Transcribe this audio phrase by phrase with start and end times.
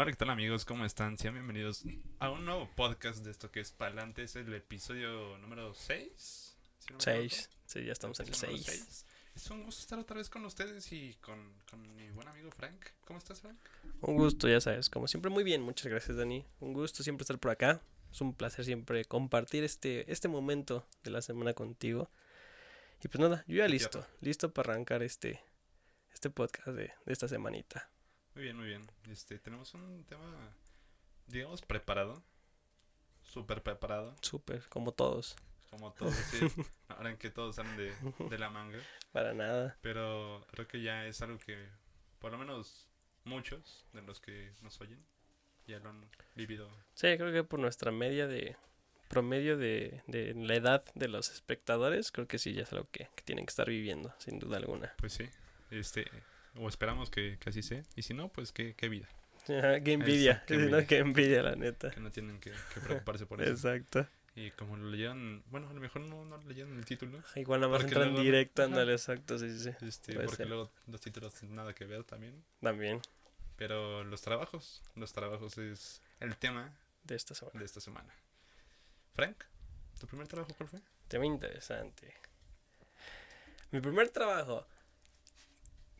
[0.00, 0.64] Hola, ¿qué tal amigos?
[0.64, 1.18] ¿Cómo están?
[1.18, 1.84] Sean bienvenidos
[2.20, 4.22] a un nuevo podcast de esto que es Palante.
[4.22, 6.56] Es el episodio número 6.
[6.96, 7.50] 6.
[7.66, 9.06] Sí, ya estamos en el 6.
[9.36, 12.82] Es un gusto estar otra vez con ustedes y con, con, mi buen amigo Frank.
[13.04, 13.58] ¿Cómo estás, Frank?
[14.00, 14.88] Un gusto, ya sabes.
[14.88, 15.60] Como siempre, muy bien.
[15.60, 16.46] Muchas gracias, Dani.
[16.60, 17.82] Un gusto siempre estar por acá.
[18.10, 22.10] Es un placer siempre compartir este, este momento de la semana contigo.
[23.04, 24.06] Y pues nada, yo ya listo.
[24.22, 25.42] Listo para arrancar este,
[26.10, 27.90] este podcast de, de esta semanita.
[28.34, 28.90] Muy bien, muy bien.
[29.10, 30.54] Este, tenemos un tema,
[31.26, 32.22] digamos, preparado.
[33.22, 34.16] Súper preparado.
[34.22, 35.36] Súper, como todos.
[35.70, 36.40] Como todos, sí.
[36.88, 37.94] Ahora en que todos salen de,
[38.28, 38.78] de la manga.
[39.12, 39.76] Para nada.
[39.82, 41.68] Pero creo que ya es algo que,
[42.18, 42.88] por lo menos,
[43.24, 45.04] muchos de los que nos oyen
[45.66, 46.68] ya lo han vivido.
[46.94, 48.56] Sí, creo que por nuestra media de
[49.08, 53.08] promedio de, de la edad de los espectadores, creo que sí, ya es algo que,
[53.14, 54.94] que tienen que estar viviendo, sin duda alguna.
[54.98, 55.28] Pues sí.
[55.70, 56.10] Este,
[56.56, 57.82] o esperamos que, que así sea.
[57.96, 59.08] Y si no, pues qué, qué vida.
[59.46, 60.44] qué envidia.
[60.46, 60.80] qué envidia.
[60.80, 61.90] No, qué envidia, la neta.
[61.90, 63.50] Que no tienen que, que preocuparse por eso.
[63.50, 64.06] Exacto.
[64.36, 67.22] Y como lo leyeron, bueno, a lo mejor no, no leyeron el título.
[67.34, 69.70] Igual nada más entran directo, ándale, exacto, sí, sí.
[69.82, 72.42] Este, porque luego los títulos nada que ver también.
[72.60, 73.00] También.
[73.56, 77.58] Pero los trabajos, los trabajos es el tema de esta semana.
[77.58, 78.14] De esta semana.
[79.12, 79.44] Frank,
[79.98, 80.80] ¿tu primer trabajo cuál fue?
[81.08, 82.14] Tema interesante.
[83.72, 84.66] Mi primer trabajo,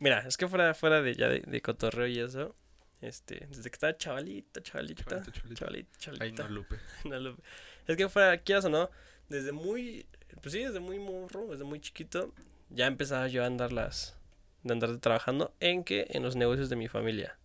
[0.01, 2.57] Mira, es que fuera, fuera de ya de, cotorreo y eso,
[3.03, 5.05] este, desde que estaba chavalita, chavalita,
[5.53, 6.25] chavalita, chavalita.
[6.25, 6.77] Ay, no, Lupe.
[7.05, 7.43] no, Lupe.
[7.87, 8.91] Es que fuera, quieras o no,
[9.29, 10.07] desde muy,
[10.43, 12.33] pues sí, desde muy morro, desde muy chiquito,
[12.71, 14.17] ya empezaba yo a andar las,
[14.63, 17.39] de andar trabajando en que, en los negocios de mi familia.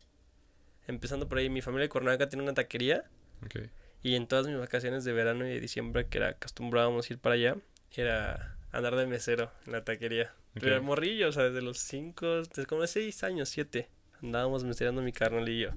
[0.87, 3.03] Empezando por ahí, mi familia de Cuernavaca tiene una taquería.
[3.45, 3.69] Okay.
[4.01, 7.35] Y en todas mis vacaciones de verano y de diciembre, que era acostumbrábamos ir para
[7.35, 7.57] allá,
[7.91, 10.33] era andar de mesero en la taquería.
[10.59, 13.89] Pero morrillo, o sea, desde los 5, desde como 6 años, 7,
[14.21, 15.73] andábamos mesereando mi carnalillo.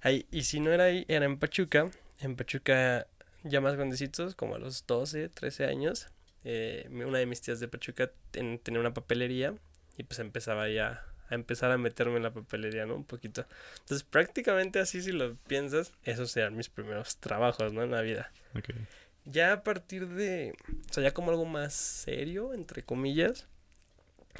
[0.00, 1.90] Ahí, y si no era ahí, era en Pachuca.
[2.20, 3.06] En Pachuca,
[3.42, 6.08] ya más grandecitos, como a los 12, 13 años.
[6.44, 9.54] Eh, una de mis tías de Pachuca tenía una papelería
[9.98, 12.94] y pues empezaba ya a empezar a meterme en la papelería, ¿no?
[12.94, 13.46] Un poquito.
[13.80, 17.82] Entonces, prácticamente así, si lo piensas, esos eran mis primeros trabajos, ¿no?
[17.82, 18.30] En la vida.
[18.56, 18.76] Okay.
[19.24, 20.54] Ya a partir de,
[20.88, 23.48] o sea, ya como algo más serio, entre comillas,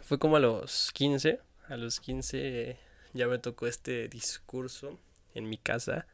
[0.03, 1.41] fue como a los 15.
[1.69, 2.79] A los 15
[3.13, 4.99] ya me tocó este discurso
[5.35, 6.07] en mi casa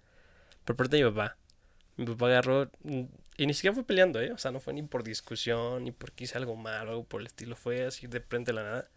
[0.64, 1.36] por parte de mi papá.
[1.96, 2.70] Mi papá agarró.
[3.36, 4.32] Y ni siquiera fue peleando, ¿eh?
[4.32, 7.26] O sea, no fue ni por discusión, ni porque hice algo malo, algo por el
[7.26, 7.56] estilo.
[7.56, 8.90] Fue así de frente a la nada.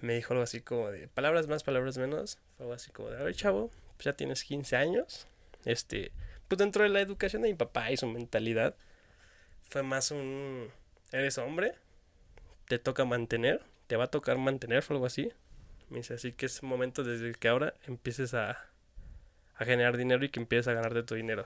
[0.00, 2.38] Me dijo algo así como de palabras más, palabras menos.
[2.56, 5.26] Fue algo así como de, a ver, chavo, pues ya tienes 15 años.
[5.64, 6.12] Este,
[6.48, 8.74] pues dentro de la educación de mi papá y su mentalidad,
[9.62, 10.68] fue más un,
[11.12, 11.74] eres hombre,
[12.66, 15.32] te toca mantener, te va a tocar mantener o algo así.
[15.88, 18.64] Me dice, así que es momento desde que ahora empieces a,
[19.56, 21.44] a generar dinero y que empieces a ganarte tu dinero.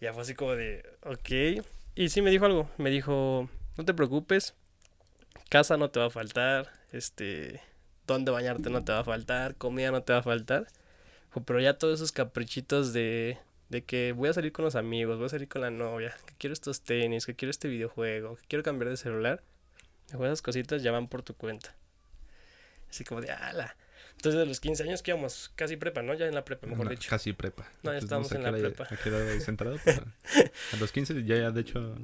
[0.00, 1.62] Ya fue así como de, ok.
[1.94, 4.54] Y sí me dijo algo, me dijo, no te preocupes,
[5.50, 7.60] casa no te va a faltar, este,
[8.06, 10.68] dónde bañarte no te va a faltar, comida no te va a faltar.
[11.44, 13.36] Pero ya todos esos caprichitos de,
[13.68, 16.32] de que voy a salir con los amigos, voy a salir con la novia, que
[16.38, 19.42] quiero estos tenis, que quiero este videojuego, que quiero cambiar de celular
[20.12, 21.74] esas cositas ya van por tu cuenta.
[22.88, 23.76] Así como de, ala.
[24.16, 26.14] Entonces, de los 15 años que íbamos casi prepa, ¿no?
[26.14, 27.10] Ya en la prepa, mejor dicho.
[27.10, 27.70] Casi prepa.
[27.82, 28.88] No, ya estamos en la prepa.
[30.72, 31.96] a los 15 ya, ya, de hecho...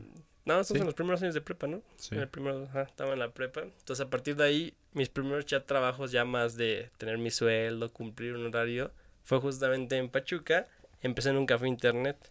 [0.45, 1.83] No, estamos en los primeros años de prepa, ¿no?
[1.97, 2.15] Sí.
[2.17, 3.63] En el primero, ajá, estaba en la prepa.
[3.63, 7.93] Entonces, a partir de ahí, mis primeros ya trabajos ya más de tener mi sueldo,
[7.93, 8.93] cumplir un horario,
[9.23, 10.67] fue justamente en Pachuca.
[11.01, 12.31] Empecé en un café internet.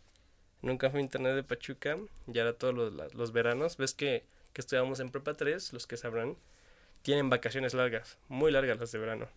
[0.62, 1.98] En un café internet de Pachuca.
[2.28, 3.78] Ya era todos los, los veranos.
[3.78, 6.38] Ves que que estudiamos en prepa 3, los que sabrán,
[7.02, 9.28] tienen vacaciones largas, muy largas las de verano.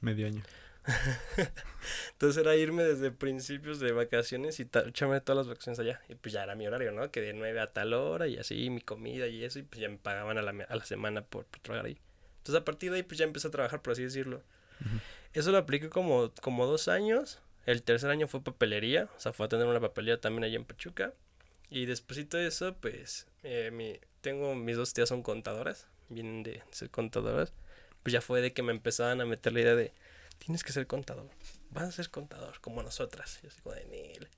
[0.00, 0.42] Medio año.
[2.12, 6.00] Entonces era irme desde principios de vacaciones y echarme todas las vacaciones allá.
[6.08, 7.10] Y pues ya era mi horario, ¿no?
[7.10, 9.88] Que de 9 a tal hora y así, mi comida y eso, y pues ya
[9.88, 11.98] me pagaban a la, a la semana por, trabajar ahí.
[12.38, 14.42] Entonces a partir de ahí pues ya empecé a trabajar, por así decirlo.
[15.32, 17.40] Eso lo apliqué como, como dos años.
[17.66, 20.64] El tercer año fue papelería, o sea, fue a tener una papelería también allá en
[20.64, 21.12] Pachuca.
[21.70, 26.62] Y después de eso, pues, eh, mi, tengo mis dos tías son contadoras, vienen de
[26.70, 27.52] ser contadoras.
[28.02, 29.92] Pues ya fue de que me empezaban a meter la idea de,
[30.38, 31.28] tienes que ser contador,
[31.70, 33.40] vas a ser contador, como nosotras.
[33.42, 34.28] Y así como de,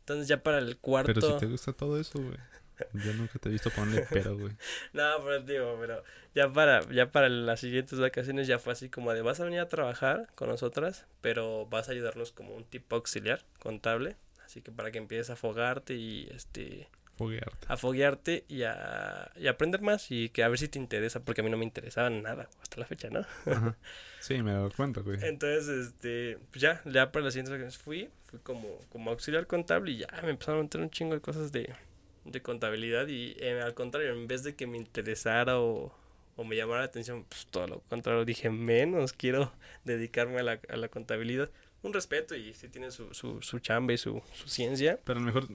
[0.00, 1.14] Entonces ya para el cuarto...
[1.14, 2.36] Pero si te gusta todo eso, güey.
[2.92, 4.52] Yo nunca te he visto ponerle pero, güey.
[4.92, 9.14] no, pero digo, pero ya para, ya para las siguientes vacaciones ya fue así como
[9.14, 12.96] de vas a venir a trabajar con nosotras, pero vas a ayudarnos como un tipo
[12.96, 14.16] auxiliar contable.
[14.46, 17.68] Así que para que empieces a afogarte y este foguearte.
[17.68, 21.40] a foguearte y a, y aprender más y que a ver si te interesa, porque
[21.40, 23.26] a mí no me interesaba nada hasta la fecha, ¿no?
[23.46, 23.76] Ajá.
[24.18, 25.20] Sí, me he dado cuenta, güey.
[25.20, 29.92] Entonces, este, pues ya, ya para las siguientes ocasiones fui, fui como, como auxiliar contable
[29.92, 31.74] y ya me empezaron a meter un chingo de cosas de,
[32.24, 35.94] de contabilidad y eh, al contrario, en vez de que me interesara o,
[36.36, 39.52] o me llamara la atención, pues todo lo contrario, dije menos, quiero
[39.84, 41.50] dedicarme a la, a la contabilidad.
[41.86, 45.22] Un respeto y sí tiene su, su, su chamba y su, su ciencia, Pero a
[45.22, 45.46] lo mejor.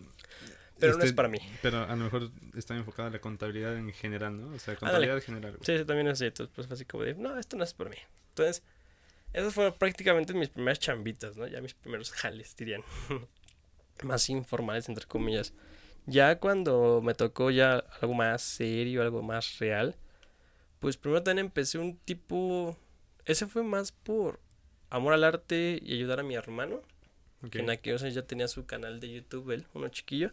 [0.80, 1.40] pero no este, es para mí.
[1.62, 4.56] Pero a lo mejor está enfocada la contabilidad en general, ¿no?
[4.56, 5.52] O sea, contabilidad en general.
[5.58, 5.66] güey.
[5.66, 6.50] Sí, sí, también es cierto.
[6.56, 7.98] Pues fue así como de, no, esto no es para mí.
[8.30, 8.64] Entonces,
[9.34, 11.48] esas fueron prácticamente mis primeras chambitas, ¿no?
[11.48, 12.82] Ya mis primeros jales, dirían.
[14.04, 15.54] más informales, entre comillas.
[16.06, 19.98] Ya cuando me tocó ya algo más serio, algo más real,
[20.80, 22.78] pues primero también empecé un tipo...
[23.26, 24.40] Ese fue más por
[24.92, 26.84] amor al arte y ayudar a mi hermano,
[27.50, 30.32] que en aquellos años ya tenía su canal de YouTube, él, uno chiquillo.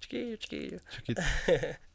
[0.00, 0.78] Chiquillo, chiquillo.
[0.92, 1.22] Chiquito,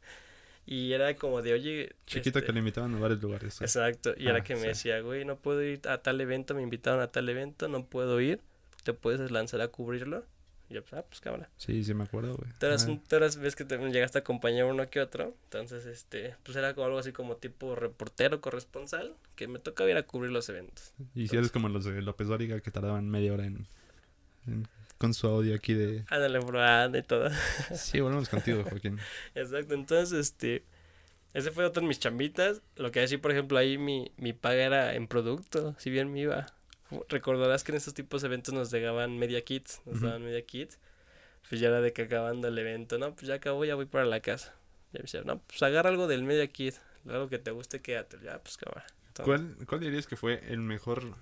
[0.66, 1.94] Y era como de, oye...
[2.06, 3.58] chiquito este, que le invitaban a varios lugares.
[3.58, 3.66] güey.
[3.66, 6.62] Exacto, y era Ah, que me decía, güey, no puedo ir a tal evento, me
[6.62, 8.40] invitaron a tal evento, no puedo ir,
[8.82, 10.24] te puedes lanzar a cubrirlo.
[10.70, 11.50] Y yo, pues, ah, pues cámara.
[11.56, 12.50] Sí, sí me acuerdo, güey.
[12.58, 15.84] Tú eras, un- tú eras- ves que te llegaste a acompañar uno que otro, entonces,
[15.86, 20.04] este, pues era como algo así como tipo reportero, corresponsal, que me tocaba ir a
[20.04, 20.92] cubrir los eventos.
[21.14, 23.66] Y si eres como los de López Dóriga que tardaban media hora en,
[24.46, 26.04] en- con su audio aquí de...
[26.08, 26.60] Ándale, bro,
[26.96, 27.28] y todo.
[27.74, 28.98] Sí, volvemos contigo, Joaquín.
[29.34, 30.64] Exacto, entonces, este,
[31.34, 32.62] ese fue otro de mis chambitas.
[32.76, 36.20] Lo que decía, por ejemplo, ahí mi, mi paga era en producto, si bien me
[36.20, 36.46] iba.
[37.08, 40.78] Recordarás que en estos tipos de eventos nos llegaban media kits, nos daban media kits.
[41.48, 44.04] Pues ya era de que acabando el evento, no, pues ya acabó, ya voy para
[44.04, 44.54] la casa.
[44.92, 46.74] Ya me decía, no, pues agarra algo del media kit,
[47.08, 48.18] algo que te guste, quédate.
[48.22, 48.86] Ya, pues cámara.
[49.22, 51.14] ¿Cuál, ¿Cuál dirías que fue el mejor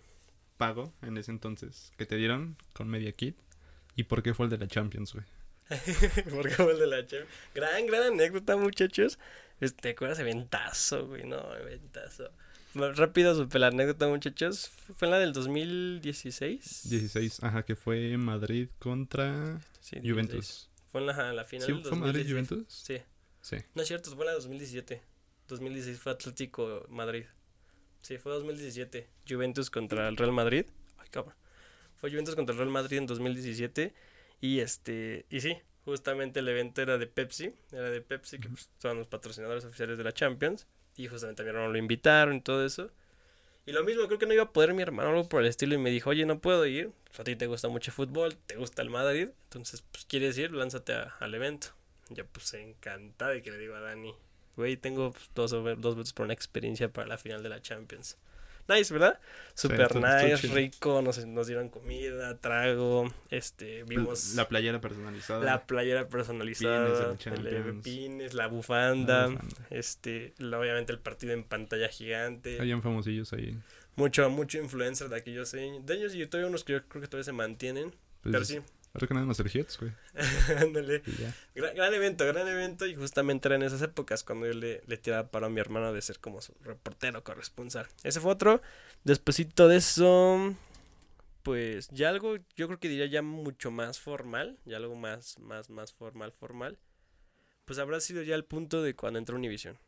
[0.57, 3.37] pago en ese entonces que te dieron con Media Kit?
[3.97, 5.27] ¿Y por qué fue el de la Champions, güey?
[6.31, 7.29] Porque fue el de la chef.
[7.55, 9.19] Gran, gran anécdota, muchachos.
[9.61, 10.19] Este, ¿Te acuerdas?
[10.19, 12.31] Eventazo, güey, no, eventazo.
[12.75, 14.71] Rápido supe la anécdota, muchachos.
[14.97, 16.89] Fue en la del 2016.
[16.89, 20.11] 16, ajá, que fue Madrid contra Sí, 16.
[20.13, 20.71] Juventus.
[20.91, 22.49] Fue en la, la final ¿Sí del fue Madrid 2016.
[22.49, 22.73] Juventus?
[22.73, 22.99] Sí.
[23.43, 23.57] Sí.
[23.75, 25.03] No es cierto, fue la 2017.
[25.49, 27.25] 2016 fue Atlético Madrid.
[28.01, 29.09] Sí, fue 2017.
[29.29, 30.67] Juventus contra el Real Madrid.
[30.99, 31.35] Ay, cabrón.
[31.97, 33.95] Fue Juventus contra el Real Madrid en 2017.
[34.41, 37.55] Y este, y sí, justamente el evento era de Pepsi.
[37.71, 40.67] Era de Pepsi, que pues, son los patrocinadores oficiales de la Champions.
[40.97, 42.91] Y justamente a mi hermano lo invitaron y todo eso.
[43.65, 45.75] Y lo mismo, creo que no iba a poder mi hermano algo por el estilo.
[45.75, 46.91] Y me dijo, oye, no puedo ir.
[47.05, 49.29] Pues, a ti te gusta mucho fútbol, te gusta el Madrid.
[49.45, 50.53] Entonces, pues, ¿quieres ir?
[50.53, 51.69] Lánzate al evento.
[52.11, 54.15] Yo pues encantada de que le digo a Dani,
[54.57, 58.19] güey, tengo pues, dos, dos veces por una experiencia para la final de la Champions.
[58.69, 59.19] Nice, ¿verdad?
[59.55, 65.45] Super nice, rico, nos, nos dieron comida, trago, este, vimos La playera personalizada.
[65.45, 69.31] la playera personalizada, Pines el, pines, la la bufanda,
[69.71, 73.59] este, obviamente el partido en pantalla gigante, Habían famosillos ahí.
[73.97, 77.09] mucho, mucho influencer de aquellos años, de ellos y todavía unos que yo creo que
[77.09, 77.91] todavía se mantienen,
[78.23, 78.61] Pues, pero sí,
[78.95, 79.93] Ahora que nada más Sergiots, güey.
[80.59, 81.03] ándale.
[81.55, 82.87] Gran, gran evento, gran evento.
[82.87, 85.93] Y justamente era en esas épocas cuando yo le, le tiraba para a mi hermano
[85.93, 87.87] de ser como su reportero corresponsal.
[88.03, 88.61] Ese fue otro.
[89.05, 90.55] Despuésito de eso,
[91.43, 94.59] pues ya algo, yo creo que diría ya mucho más formal.
[94.67, 96.79] Ya algo más, más, más formal, formal.
[97.65, 99.79] Pues habrá sido ya el punto de cuando entró Univision.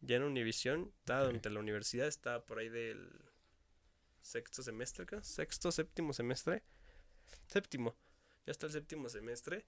[0.00, 1.26] Ya en Univision, estaba Ok.
[1.26, 3.10] durante la universidad, estaba por ahí del
[4.22, 5.22] sexto semestre, creo.
[5.22, 6.62] Sexto, séptimo semestre.
[7.46, 7.94] Séptimo.
[8.46, 9.64] Ya está el séptimo semestre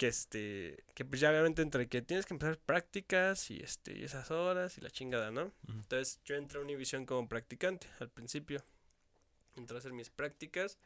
[0.00, 4.04] que este que pues ya obviamente entre que tienes que empezar prácticas y este y
[4.04, 5.52] esas horas y la chingada, ¿no?
[5.68, 8.64] Entonces yo entré a Univision como practicante al principio.
[9.56, 10.78] Entré a hacer mis prácticas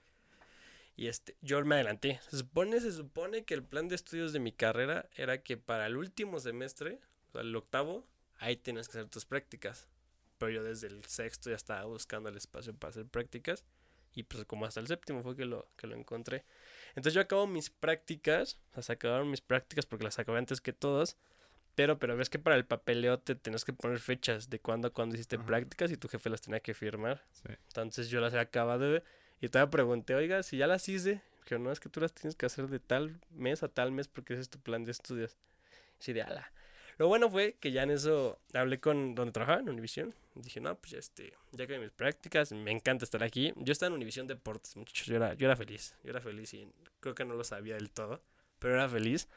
[0.97, 2.21] y este yo me adelanté.
[2.29, 5.87] Se supone se supone que el plan de estudios de mi carrera era que para
[5.87, 8.05] el último semestre, o sea, el octavo,
[8.39, 9.87] ahí tienes que hacer tus prácticas.
[10.39, 13.65] Pero yo desde el sexto ya estaba buscando el espacio para hacer prácticas
[14.13, 16.45] y pues como hasta el séptimo fue que lo que lo encontré.
[16.97, 20.61] Entonces yo acabo mis prácticas, o sea, se acabaron mis prácticas porque las acabé antes
[20.61, 21.17] que todos,
[21.75, 24.91] pero, pero ves que para el papeleo te tenías que poner fechas de cuándo a
[24.93, 25.47] cuándo hiciste Ajá.
[25.47, 27.25] prácticas y tu jefe las tenía que firmar.
[27.33, 27.53] Sí.
[27.69, 29.03] Entonces yo las he acabado
[29.41, 32.37] y todavía pregunté, oiga, si ya las hice, que no es que tú las tienes
[32.37, 35.37] que hacer de tal mes a tal mes porque ese es tu plan de estudios.
[36.07, 36.53] Y de ala.
[36.97, 40.15] Lo bueno fue que ya en eso hablé con donde trabajaba, en Univision.
[40.35, 43.53] Dije, no, pues este, ya que mis prácticas, me encanta estar aquí.
[43.57, 45.07] Yo estaba en Univision Deportes, muchachos.
[45.07, 45.97] Yo era, yo era feliz.
[46.05, 46.69] Yo era feliz y
[47.01, 48.23] creo que no lo sabía del todo,
[48.59, 49.29] pero era feliz.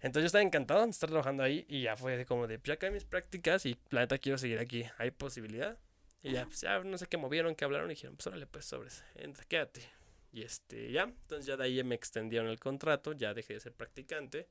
[0.00, 2.74] Entonces yo estaba encantado de estar trabajando ahí y ya fue como de, pues ya
[2.74, 4.84] acabé mis prácticas y la neta quiero seguir aquí.
[4.98, 5.78] ¿Hay posibilidad?
[6.22, 8.64] Y ya, pues ya no sé qué movieron, qué hablaron y dijeron, pues órale, pues
[8.64, 9.82] sobres, entra, quédate.
[10.32, 13.72] Y este, ya, entonces ya de ahí me extendieron el contrato, ya dejé de ser
[13.72, 14.48] practicante.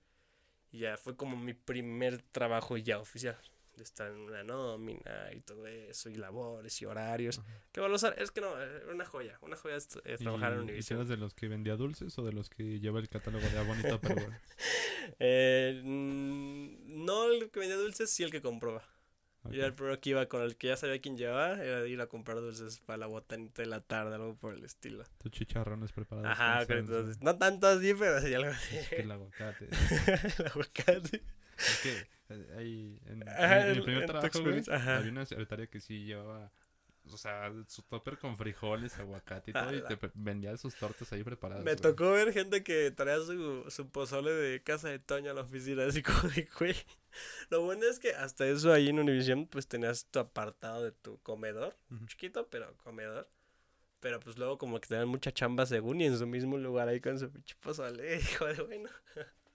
[0.76, 3.38] Y ya fue como mi primer trabajo ya oficial.
[3.78, 7.42] De estar en una nómina y todo eso, y labores y horarios.
[7.74, 9.38] Que bueno, o sea, es que no, era una joya.
[9.42, 11.00] Una joya es, es trabajar en ¿Y- ¿Y Univision.
[11.00, 14.00] eras de los que vendía dulces o de los que lleva el catálogo de Abonito
[14.00, 14.38] pero bueno?
[15.20, 18.84] Eh, no el que vendía dulces, sí el que compraba.
[19.46, 19.52] Ok.
[19.52, 22.02] Yo era el primero que iba con el que ya sabía quién llevaba, era ir
[22.02, 25.04] a comprar dulces para la botanita de la tarde, algo por el estilo.
[25.20, 26.30] Tus chicharrones preparados.
[26.32, 28.78] Ajá, con entonces, no tanto así, pero sí algo así.
[28.90, 29.68] que el aguacate.
[30.40, 31.22] el aguacate.
[31.58, 35.12] Es que eh, ahí en, Ajá, en- en en- el primer en trabajo, güey, había
[35.12, 36.52] una secretaria que sí llevaba,
[37.12, 41.24] o sea, su topper con frijoles, aguacate y todo, y te vendía sus tortas ahí
[41.24, 41.64] preparadas.
[41.64, 41.82] Me güey.
[41.82, 45.86] tocó ver gente que traía su, su pozole de casa de Toño a la oficina,
[45.86, 46.76] así como de, güey.
[47.50, 51.20] Lo bueno es que hasta eso ahí en Univision, pues tenías tu apartado de tu
[51.22, 51.76] comedor,
[52.08, 53.30] chiquito, pero comedor.
[54.00, 57.02] Pero pues luego como que tenían mucha chamba según y en su mismo lugar ahí
[57.02, 58.90] con su pinche pozole, hijo de bueno.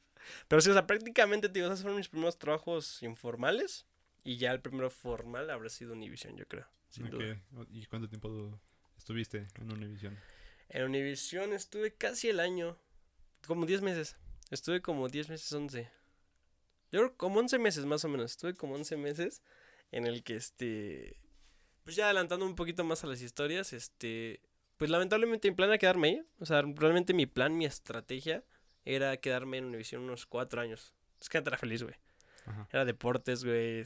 [0.49, 3.87] Pero sí, o sea, prácticamente, te digo, esos fueron mis primeros trabajos informales.
[4.25, 6.67] Y ya el primero formal habrá sido Univision, yo creo.
[6.91, 7.41] Sin duda.
[7.71, 8.61] ¿Y cuánto tiempo
[8.97, 10.19] estuviste en Univision?
[10.69, 12.77] En Univision estuve casi el año.
[13.47, 14.17] Como 10 meses.
[14.51, 15.91] Estuve como 10 meses, 11.
[16.93, 18.33] Yo creo como 11 meses más o menos.
[18.33, 19.43] Estuve como 11 meses
[19.93, 21.17] en el que este...
[21.85, 24.41] Pues ya adelantando un poquito más a las historias, este...
[24.77, 26.23] Pues lamentablemente mi plan era quedarme ahí.
[26.39, 28.45] O sea, realmente mi plan, mi estrategia
[28.85, 30.95] era quedarme en Univision unos 4 años.
[31.21, 31.95] Es que era feliz, güey.
[32.71, 33.85] Era deportes, güey.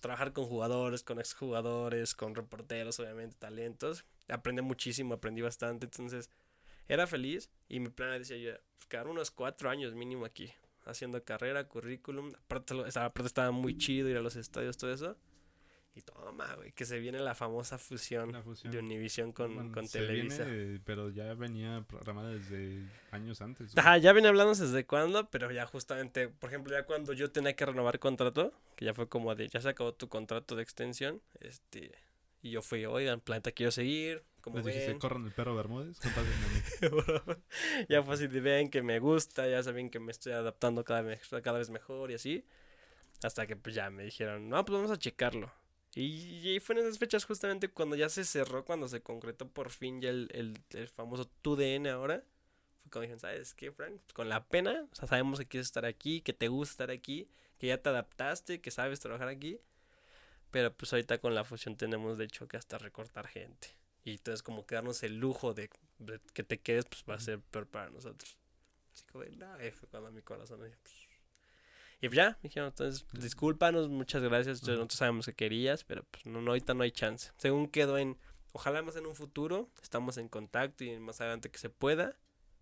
[0.00, 4.04] Trabajar con jugadores, con exjugadores, con reporteros, obviamente, talentos.
[4.28, 5.86] Aprendí muchísimo, aprendí bastante.
[5.86, 6.28] Entonces,
[6.88, 7.50] era feliz.
[7.68, 10.52] Y mi plan era, decía yo, pues, quedar unos cuatro años mínimo aquí.
[10.84, 12.32] Haciendo carrera, currículum.
[12.44, 15.16] Aparte, aparte estaba muy chido ir a los estadios, todo eso.
[15.94, 18.72] Y toma, güey, que se viene la famosa fusión, La fusión.
[18.72, 20.44] de Univision con, Bueno, con se Televisa.
[20.44, 23.74] viene, pero ya venía programada desde años antes.
[23.74, 23.78] güey.
[23.86, 27.54] Ajá, ya venía hablando desde cuándo, pero ya justamente, por ejemplo, ya cuando yo tenía
[27.54, 31.20] que renovar contrato, que ya fue como de, ya se acabó tu contrato de extensión,
[31.40, 31.92] este,
[32.40, 35.98] y yo fui, oigan, planeta quiero seguir, como Les dijiste, corran el perro Bermúdez,
[37.90, 41.02] ya fue así de, ven que me gusta, ya saben que me estoy adaptando cada
[41.02, 42.44] vez, cada vez mejor y así,
[43.22, 45.52] hasta que pues ya me dijeron, no, pues vamos a checarlo.
[45.94, 49.70] Y, y fue en esas fechas justamente cuando ya se cerró, cuando se concretó por
[49.70, 52.24] fin ya el, el, el famoso TUDN ahora.
[52.82, 54.00] Fue cuando dijeron, ¿sabes qué, Frank?
[54.00, 56.90] Pues con la pena, o sea, sabemos que quieres estar aquí, que te gusta estar
[56.90, 59.60] aquí, que ya te adaptaste, que sabes trabajar aquí.
[60.50, 63.68] Pero pues ahorita con la fusión tenemos de hecho que hasta recortar gente.
[64.04, 67.20] Y entonces como que darnos el lujo de, de que te quedes, pues va a
[67.20, 68.36] ser peor para nosotros.
[68.92, 70.94] Así como, de, no, ahí fue cuando mi corazón dijo, pues,
[72.02, 76.26] y pues ya, me dijeron, entonces, discúlpanos, muchas gracias, nosotros sabemos que querías, pero pues
[76.26, 77.30] no, no, ahorita no hay chance.
[77.36, 78.18] Según quedó en,
[78.50, 82.16] ojalá más en un futuro, estamos en contacto y más adelante que se pueda,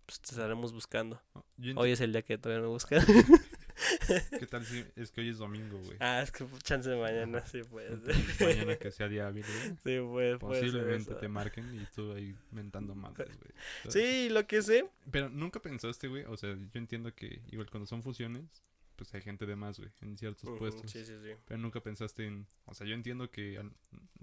[0.05, 1.19] pues te estaremos buscando.
[1.33, 3.03] No, yo Hoy es el día que todavía me buscan.
[4.39, 5.97] ¿Qué tal si es que hoy es domingo, güey?
[5.99, 7.47] ah, es que chance de mañana, Ajá.
[7.47, 7.61] sí.
[7.61, 9.69] Entonces, mañana que sea día hábil, güey.
[9.77, 13.53] Sí, ser Posiblemente te marquen y tú ahí mentando madres, güey.
[13.89, 14.87] Sí, lo que sé.
[15.09, 16.25] Pero nunca pensaste, güey.
[16.25, 18.61] O sea, yo entiendo que igual cuando son fusiones,
[19.01, 20.91] pues hay gente de más, güey, en ciertos puestos.
[20.91, 21.31] Sí, sí, sí.
[21.47, 22.45] Pero nunca pensaste en.
[22.65, 23.59] O sea, yo entiendo que.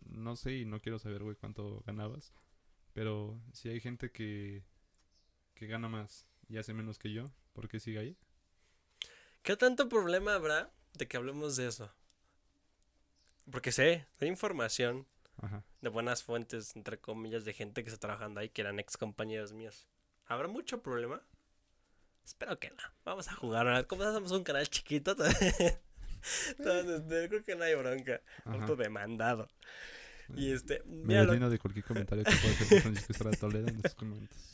[0.05, 2.33] No sé y no quiero saber, güey, cuánto ganabas.
[2.93, 4.63] Pero si hay gente que.
[5.55, 8.17] que gana más y hace menos que yo, ¿por qué sigue ahí?
[9.43, 11.93] ¿Qué tanto problema habrá de que hablemos de eso?
[13.51, 15.09] Porque sé, hay información
[15.39, 15.65] Ajá.
[15.81, 19.53] de buenas fuentes, entre comillas, de gente que está trabajando ahí, que eran ex compañeros
[19.53, 19.89] míos.
[20.27, 21.21] ¿Habrá mucho problema?
[22.29, 22.77] Espero que no.
[23.05, 23.65] Vamos a jugar.
[23.65, 23.87] ¿verdad?
[23.87, 25.13] Como somos un canal chiquito,
[26.59, 28.21] entonces, este, creo que no hay bronca.
[28.45, 28.53] Ajá.
[28.53, 29.49] Autodemandado.
[30.37, 34.53] Y este, Me mira, lo, deslindo de cualquier comentario que pueda hacer Toledo en comentarios.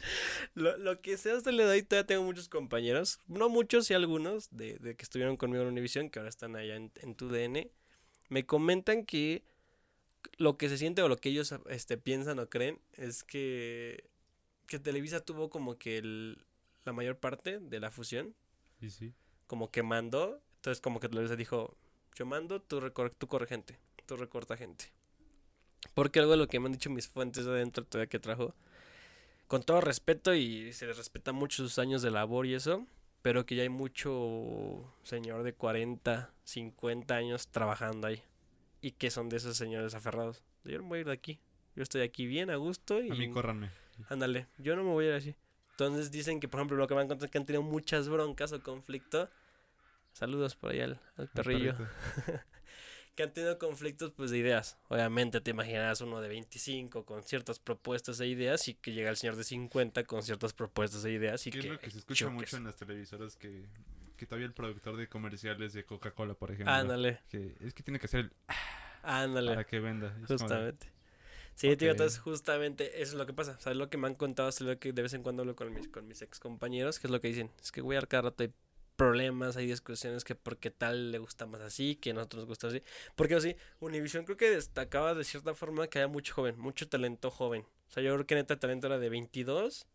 [0.54, 4.48] lo, lo que sé hasta le doy, todavía tengo muchos compañeros, no muchos y algunos,
[4.56, 7.72] de, de que estuvieron conmigo en Univision, que ahora están allá en, en tu DN,
[8.28, 9.42] me comentan que
[10.38, 14.08] lo que se siente o lo que ellos este, piensan o creen es que,
[14.68, 16.44] que Televisa tuvo como que el-
[16.84, 18.34] la mayor parte de la fusión,
[18.88, 19.12] sí.
[19.46, 21.76] como que mandó, entonces como que Televisa dijo,
[22.14, 24.92] yo mando, tú, recor tú corre gente, tú recorta gente.
[25.94, 28.54] Porque algo de lo que me han dicho mis fuentes de adentro todavía que trajo,
[29.46, 32.86] con todo respeto y se les respeta mucho sus años de labor y eso,
[33.22, 38.22] pero que ya hay mucho señor de 40, 50 años trabajando ahí.
[38.80, 40.42] Y que son de esos señores aferrados.
[40.64, 41.40] Yo no me voy a ir de aquí.
[41.74, 43.10] Yo estoy aquí bien, a gusto y...
[43.10, 43.70] A mí córranme.
[44.08, 45.34] Ándale, yo no me voy a ir así.
[45.74, 48.08] Entonces dicen que, por ejemplo, lo que me han contado es que han tenido muchas
[48.08, 49.28] broncas o conflicto.
[50.12, 51.00] Saludos por ahí al,
[51.34, 51.74] perrillo.
[53.16, 54.76] Que han tenido conflictos pues de ideas.
[54.88, 59.16] Obviamente te imaginarás uno de 25 con ciertas propuestas e ideas y que llega el
[59.16, 61.98] señor de 50 con ciertas propuestas e ideas y Que que, es lo que se
[61.98, 62.34] escucha choques.
[62.34, 63.66] mucho en las televisoras que,
[64.16, 66.74] que todavía el productor de comerciales de Coca-Cola, por ejemplo.
[66.74, 68.32] Ándale, Que es que tiene que hacer el
[69.04, 69.50] ándale.
[69.52, 70.16] para que venda.
[70.22, 70.90] Es Justamente.
[71.54, 73.56] Sí, tío, entonces justamente eso es lo que pasa.
[73.58, 75.42] O sea, es lo que me han contado, es lo que de vez en cuando
[75.42, 77.50] hablo con mis, con mis ex compañeros, que es lo que dicen.
[77.62, 78.52] Es que güey, al cada rato hay
[78.96, 82.68] problemas, hay discusiones que porque tal le gusta más así, que a nosotros nos gusta
[82.68, 82.82] así.
[83.14, 87.30] Porque así, Univision creo que destacaba de cierta forma que había mucho joven, mucho talento
[87.30, 87.62] joven.
[87.62, 89.86] O sea, yo creo que neta el talento era de 22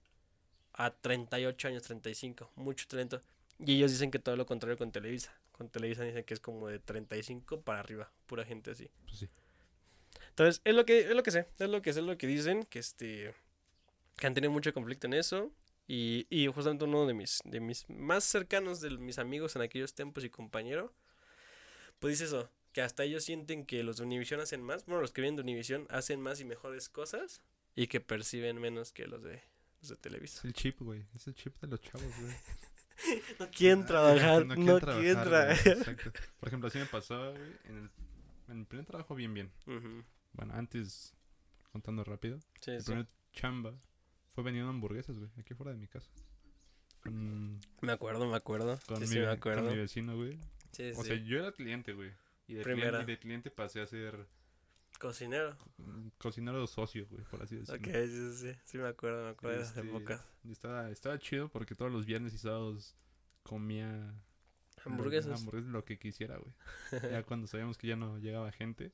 [0.74, 2.52] a 38 años, 35.
[2.56, 3.22] Mucho talento.
[3.60, 5.34] Y ellos dicen que todo lo contrario con Televisa.
[5.52, 8.90] Con Televisa dicen que es como de 35 para arriba, pura gente así.
[9.06, 9.30] pues sí.
[10.40, 12.26] Entonces, es lo que, es lo que sé, es lo que sé, es lo que
[12.26, 13.36] dicen, que este
[14.16, 15.52] que han tenido mucho conflicto en eso.
[15.86, 19.94] Y, y justamente uno de mis, de mis más cercanos de mis amigos en aquellos
[19.96, 20.94] tiempos y compañero,
[22.00, 25.12] pues dice eso, que hasta ellos sienten que los de Univision hacen más, bueno, los
[25.12, 27.42] que vienen de Univision hacen más y mejores cosas
[27.76, 29.42] y que perciben menos que los de,
[29.82, 30.48] los de Es Televisa.
[30.48, 31.06] el chip, güey.
[31.16, 32.34] Es el chip de los chavos, güey.
[33.40, 35.68] No quieren trabajar, no no quieren quieren trabajar, trabajar.
[35.78, 36.12] Exacto.
[36.40, 37.90] Por ejemplo, así me pasó, güey, en el,
[38.50, 39.52] en el primer trabajo bien, bien.
[39.68, 41.14] Ujú, Bueno, antes,
[41.72, 42.86] contando rápido, Sí, el sí.
[42.88, 43.74] primer chamba
[44.30, 46.10] fue vendiendo hamburguesas, güey, aquí fuera de mi casa.
[47.04, 48.78] Con, Me acuerdo, me acuerdo.
[48.88, 50.40] con, sí, mi, sí, me con mi vecino, güey.
[50.72, 52.12] Sí, O sea, yo era cliente, güey.
[52.48, 54.28] Y de, cliente, y de cliente pasé a ser
[55.00, 55.56] Cocinero.
[56.18, 57.80] cocinero socio, güey, por así decirlo.
[57.80, 60.26] Ok, sí, sí, sí, sí me acuerdo, me acuerdo de esas Este, épocas.
[60.50, 62.98] Estaba, estaba chido porque todos los viernes y sábados
[63.44, 64.14] comía
[64.84, 65.40] Hamburguesas.
[65.40, 66.54] hamburguesas, lo que quisiera, güey.
[67.12, 68.92] ya cuando sabíamos que ya no llegaba gente,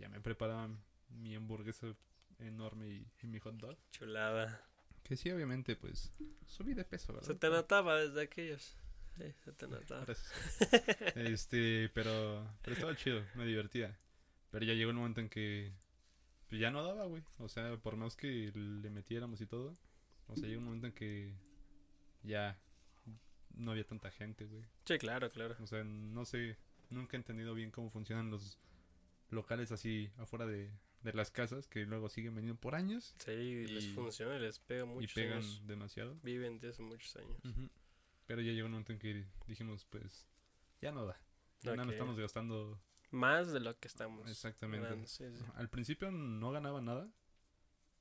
[0.00, 1.94] ya me preparaban mi hamburguesa
[2.38, 3.76] enorme y, y mi hot dog.
[3.90, 4.64] Chulada.
[5.02, 6.12] Que sí, obviamente, pues
[6.46, 7.28] subí de peso, ¿verdad?
[7.28, 8.76] Se te notaba desde aquellos.
[9.16, 10.04] Sí, se te notaba.
[10.04, 10.32] Gracias.
[11.16, 13.98] este, pero, pero estaba chido, me divertía.
[14.50, 15.72] Pero ya llegó un momento en que
[16.48, 17.22] pues, ya no daba, güey.
[17.38, 19.76] O sea, por más que le metiéramos y todo.
[20.26, 21.34] O sea, llegó un momento en que
[22.22, 22.58] ya
[23.54, 24.64] no había tanta gente, güey.
[24.84, 25.56] Sí, claro, claro.
[25.60, 26.56] O sea, no sé,
[26.88, 28.58] nunca he entendido bien cómo funcionan los
[29.30, 30.70] locales así afuera de,
[31.02, 34.58] de las casas que luego siguen vendiendo por años Sí, les Y- funciona y les
[34.58, 35.66] pega muchos y pegan años.
[35.66, 36.18] demasiado.
[36.22, 37.38] Viven de hace muchos años.
[37.44, 37.68] Ujú.
[38.26, 40.26] Pero ya llegó un momento en que dijimos, pues,
[40.80, 41.20] ya no da.
[41.62, 41.90] Ya no Ok.
[41.90, 44.30] estamos gastando Más de lo que estamos.
[44.30, 44.84] exactamente.
[44.86, 45.44] ganando, sí, sí.
[45.54, 47.10] Al principio no ganaba nada.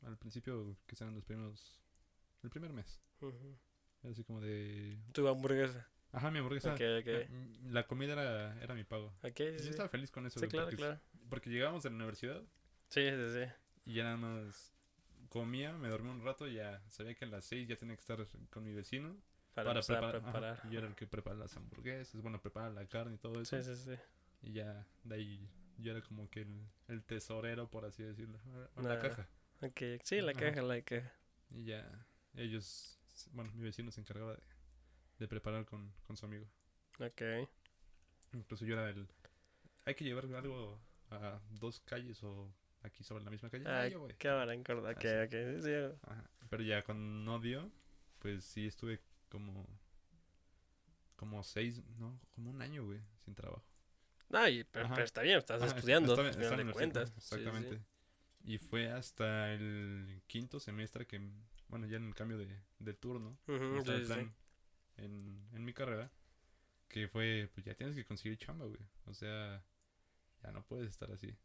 [0.03, 1.79] Al principio, que sean los primeros.
[2.43, 3.01] El primer mes.
[3.21, 3.57] Ujú.
[4.03, 4.97] Era así como de.
[5.11, 5.89] Tu hamburguesa.
[6.11, 6.69] Ajá, mi hamburguesa.
[6.73, 7.07] Ok, ok.
[7.07, 7.29] eh,
[7.65, 9.13] La comida era, era mi pago.
[9.23, 10.39] Ok, Y sí, yo estaba feliz con eso.
[10.39, 11.01] Sí, claro, claro.
[11.29, 12.43] Porque llegábamos de la universidad
[12.89, 13.51] Sí, sí, sí.
[13.85, 14.73] y ya nada más
[15.29, 18.01] comía, me dormía un rato y ya sabía que a las 6 ya tenía que
[18.01, 19.15] estar con mi vecino
[19.53, 20.15] Para, para, empezar a preparar.
[20.15, 20.59] ajá, preparar.
[20.63, 23.61] y yo era el que preparaba las hamburguesas, bueno, preparaba la carne y todo eso.
[23.61, 23.95] Sí, sí, sí.
[24.41, 28.39] Y ya de ahí yo era como que el, el tesorero, por así decirlo.
[28.75, 28.99] o La Nah.
[28.99, 29.27] caja.
[29.61, 30.39] Ok, sí, la Ajá.
[30.39, 31.11] caja, la caja.
[31.51, 32.99] Y ya ellos,
[33.33, 34.41] bueno, mi vecino se encargaba de,
[35.19, 36.47] de preparar con, con su amigo.
[36.99, 37.21] Ok.
[38.33, 39.07] Incluso yo era el...
[39.85, 40.79] Hay que llevar algo
[41.11, 43.65] a dos calles o aquí sobre la misma calle.
[43.67, 44.13] Ah, yo voy.
[44.17, 45.33] qué hora, Ok, ok.
[45.33, 45.61] Así.
[45.63, 45.73] Sí.
[46.03, 46.29] Ajá.
[46.49, 47.71] Pero ya cuando no dio,
[48.19, 49.65] pues sí estuve como...
[51.15, 53.65] Como seis, no, como un año, güey, sin trabajo.
[54.31, 54.95] Ay, pero, Ajá.
[54.95, 57.09] pero está bien, estás Ajá, estudiando, de en cuentas.
[57.09, 57.35] Sí, sí, sí.
[57.35, 57.81] Exactamente.
[58.45, 61.19] Y fue hasta el quinto semestre que,
[61.67, 64.33] bueno, ya en el cambio de, de turno, sí, el plan
[64.97, 66.09] en, en mi carrera,
[66.87, 68.79] que fue, pues ya tienes que conseguir chamba, güey.
[69.05, 69.63] O sea,
[70.43, 71.35] ya no puedes estar así.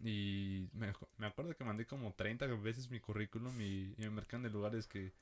[0.00, 4.42] Y me, me acuerdo que mandé como 30 veces mi currículum y, y me marcan
[4.42, 5.12] de lugares que...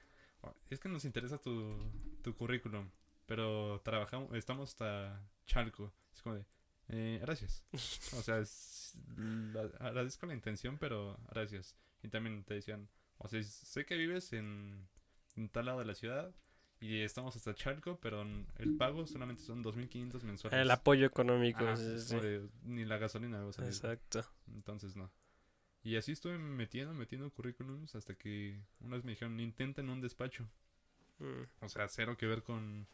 [0.43, 1.79] "Oh, Es que nos interesa tu,
[2.23, 2.91] tu currículum,
[3.27, 5.93] pero trabajamos, estamos hasta Chalco.
[6.15, 6.45] Es como de...
[6.89, 7.65] "Eh, gracias.
[7.73, 11.75] O sea, es- la- agradezco la intención, pero gracias.
[12.03, 14.87] Y también te decían, o sea, sé que vives en,
[15.37, 16.35] en tal lado de la ciudad
[16.81, 18.23] y estamos hasta Chalco, pero
[18.59, 20.61] el pago solamente son 2.500 mensuales.
[20.61, 21.77] El apoyo económico.
[21.77, 23.43] Sí, sí, de, ni la gasolina.
[23.59, 24.25] Exacto.
[24.55, 25.11] Entonces no.
[25.83, 30.49] Y así estuve metiendo, metiendo currículums hasta que una vez me dijeron, intenten un despacho.
[31.19, 32.87] Mm, O sea, cero que ver con,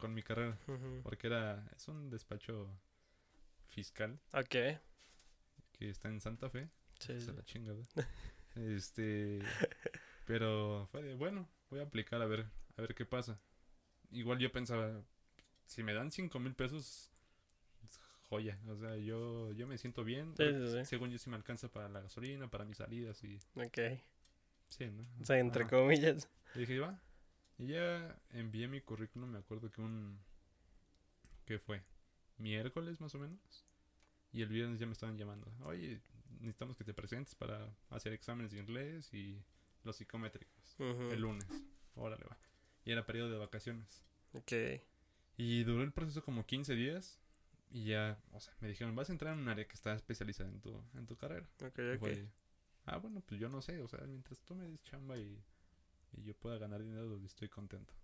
[0.00, 0.58] con mi carrera.
[1.02, 2.68] Porque era, es un despacho
[3.68, 4.48] fiscal Ok.
[5.72, 6.68] que está en Santa Fe.
[6.98, 7.30] Sí, sí.
[7.32, 8.06] la chinga, ¿verdad?
[8.56, 9.40] Este,
[10.26, 12.46] pero fue de, bueno, voy a aplicar a ver,
[12.80, 13.38] a ver qué pasa.
[14.10, 15.02] Igual yo pensaba,
[15.66, 17.12] si me dan cinco mil pesos,
[18.28, 18.58] joya.
[18.68, 20.34] O sea, yo, yo me siento bien.
[20.36, 20.84] Sí, sí, sí.
[20.84, 23.78] Según yo sí me alcanza para la gasolina, para mis salidas y Ok.
[24.68, 25.06] sí, ¿no?
[25.20, 25.70] O sea, entre Ajá.
[25.70, 26.28] comillas.
[26.54, 27.00] Y dije, va.
[27.58, 30.18] Y ya envié mi currículum, me acuerdo que un...
[31.44, 31.82] ¿Qué fue?
[32.38, 33.66] Miércoles más o menos.
[34.32, 35.52] Y el viernes ya me estaban llamando.
[35.64, 36.00] Oye,
[36.38, 39.42] necesitamos que te presentes para hacer exámenes de inglés y
[39.84, 40.76] los psicométricos.
[40.78, 41.46] El lunes.
[41.96, 42.38] Órale, va.
[42.84, 44.04] Y era periodo de vacaciones.
[44.32, 44.52] Ok.
[45.36, 47.18] Y duró el proceso como 15 días.
[47.70, 50.50] Y ya, o sea, me dijeron, vas a entrar en un área que está especializada
[50.50, 51.46] en tu, en tu carrera.
[51.62, 51.98] Ok, ok.
[52.00, 52.26] fue,
[52.86, 55.40] ah, bueno, pues yo no sé, o sea, mientras tú me des chamba y,
[56.12, 57.94] y yo pueda ganar dinero, estoy contento.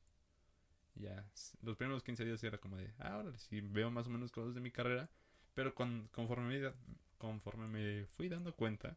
[0.95, 1.29] Y ya,
[1.63, 4.55] los primeros 15 días era como de, ah, órale, sí, veo más o menos cosas
[4.55, 5.11] de mi carrera,
[5.55, 6.73] pero con, conforme, me,
[7.19, 8.97] conforme me fui dando cuenta,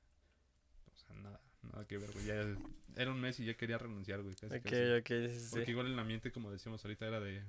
[0.94, 2.36] o sea, nada, nada que ver, güey, ya
[2.96, 4.92] era un mes y ya quería renunciar, güey, casi, Ok, casi.
[5.00, 5.48] ok, sí, sí.
[5.52, 7.44] Porque igual el ambiente, como decíamos ahorita, era de...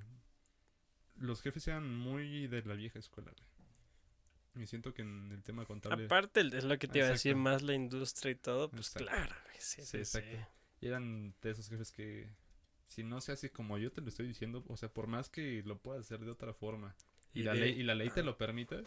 [1.17, 4.63] Los jefes eran muy de la vieja escuela, güey.
[4.63, 6.05] Y siento que en el tema contable...
[6.05, 9.05] Aparte, es lo que te iba a decir, más la industria y todo, pues Exacto.
[9.07, 10.29] claro, güey, sí, Sí, exacto.
[10.37, 10.43] sí.
[10.81, 12.27] Y eran de esos jefes que
[12.87, 15.61] si no se hace como yo te lo estoy diciendo, o sea, por más que
[15.63, 16.95] lo puedas hacer de otra forma
[17.33, 18.81] y, Y la de- ley y la ley te lo permita,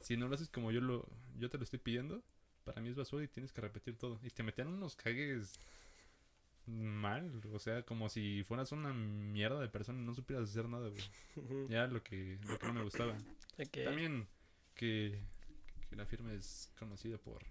[0.00, 2.22] si no lo haces como yo lo yo te lo estoy pidiendo,
[2.68, 5.58] para mí es basura y tienes que repetir todo y te metían unos cagues
[6.66, 10.90] mal, o sea, como si fueras una mierda de persona y no supieras hacer nada,
[10.90, 11.68] güey.
[11.70, 13.16] Ya lo que lo que no me gustaba.
[13.84, 14.28] También
[14.74, 15.18] que,
[15.88, 17.42] que la firma es conocida por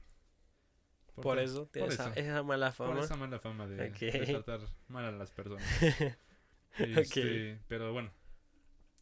[1.16, 3.00] Por eso, tiene por esa, mala por fama.
[3.00, 3.90] esa mala fama de,
[4.26, 5.64] tratar mal a las personas.
[6.78, 8.12] Este, Pero bueno,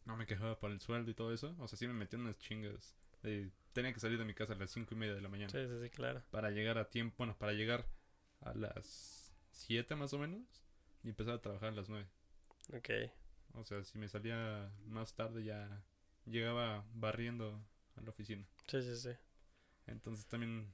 [0.06, 1.54] no me quejaba por el sueldo y todo eso.
[1.58, 2.96] O sea, sí me metí unas chingas.
[3.26, 5.50] De- tenía que salir de mi casa a las cinco y media de la mañana.
[5.50, 6.22] Sí, sí, sí, claro.
[6.30, 7.86] Para llegar a tiempo, bueno, para llegar
[8.40, 10.62] a las 7 más o menos.
[11.02, 12.06] Y empezar a trabajar a las 9.
[12.72, 12.90] Ok.
[13.54, 15.82] O sea, si me salía más tarde ya
[16.24, 17.64] llegaba barriendo
[17.96, 18.44] a la oficina.
[18.66, 19.10] Sí, sí, sí.
[19.86, 20.72] Entonces también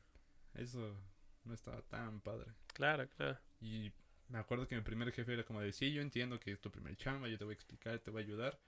[0.55, 0.97] eso
[1.45, 2.53] no estaba tan padre.
[2.69, 3.39] Claro, claro.
[3.61, 3.93] Y
[4.29, 6.71] me acuerdo que mi primer jefe era como de, sí, yo entiendo que es tu
[6.71, 8.59] primer chamba, yo te voy a explicar, te voy a ayudar.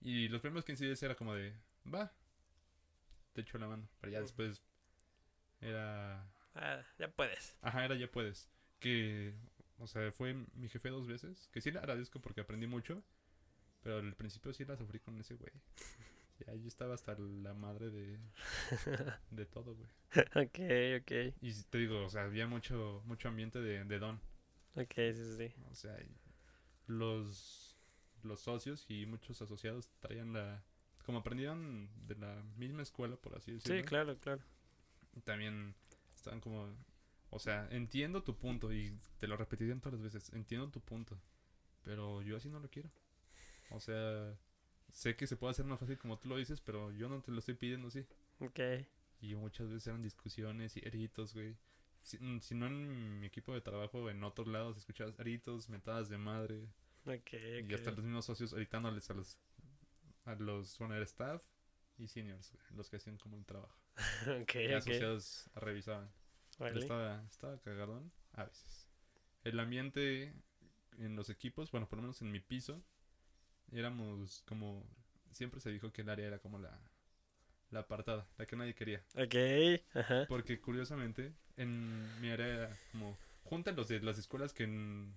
[0.00, 1.54] Y los primeros 15 días era como de,
[1.92, 2.12] va,
[3.34, 3.86] te echo la mano.
[4.00, 4.62] Pero ya después
[5.60, 7.56] era, Ah, ya puedes.
[7.62, 8.48] ajá, era ya puedes.
[8.78, 9.34] Que,
[9.78, 13.02] o sea, fue mi jefe dos veces, que sí le agradezco porque aprendí mucho.
[13.82, 15.52] Pero al principio sí la sufrí con ese güey.
[16.48, 18.18] Ya yo estaba hasta la madre de,
[19.30, 19.88] de todo, güey.
[20.34, 21.34] ok, ok.
[21.40, 24.20] Y te digo, o sea, había mucho, mucho ambiente de, de don.
[24.74, 25.54] Ok, sí, sí.
[25.70, 25.96] O sea,
[26.88, 27.76] los,
[28.24, 30.64] los socios y muchos asociados traían la...
[31.04, 33.76] Como aprendieron de la misma escuela, por así decirlo.
[33.76, 34.42] Sí, claro, claro.
[35.24, 35.74] También
[36.14, 36.68] estaban como...
[37.30, 40.32] O sea, entiendo tu punto y te lo repetirían todas las veces.
[40.32, 41.18] Entiendo tu punto.
[41.82, 42.90] Pero yo así no lo quiero.
[43.70, 44.34] O sea,
[44.92, 47.32] sé que se puede hacer más fácil como tú lo dices, pero yo no te
[47.32, 48.06] lo estoy pidiendo así.
[48.38, 48.60] Ok.
[49.20, 51.56] Y muchas veces eran discusiones y gritos, güey.
[52.02, 56.08] Si, mm, si no en mi equipo de trabajo, en otros lados escuchabas gritos, mentadas
[56.08, 56.68] de madre.
[57.06, 57.34] Ok,
[57.68, 59.38] Y hasta los mismos socios gritándoles a los,
[60.24, 61.42] a los, bueno, el staff
[61.98, 63.76] y seniors, los que hacían como el trabajo.
[64.42, 66.10] Ok, Y asociados revisaban.
[66.58, 66.80] Vale.
[66.80, 68.88] estaba, estaba cagadón a veces.
[69.42, 70.32] El ambiente
[70.98, 72.82] en los equipos, bueno, por lo menos en mi piso,
[73.72, 74.84] éramos como,
[75.32, 76.78] siempre se dijo que el área era como la,
[77.70, 79.04] la apartada, la que nadie quería.
[79.14, 79.34] Ok,
[79.94, 80.26] ajá.
[80.28, 85.14] Porque curiosamente, en mi área era como, junta los de las escuelas que en,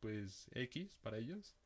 [0.00, 1.56] pues, X para ellos,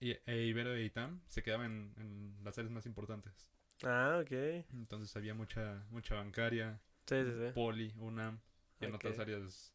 [0.00, 3.48] e Ibero e ITAM se quedaban en, en las áreas más importantes.
[3.82, 4.30] Ah, ok.
[4.72, 7.52] Entonces había mucha, mucha bancaria, Sí, sí, sí.
[7.52, 8.40] Poli, UNAM,
[8.80, 9.74] y en otras áreas,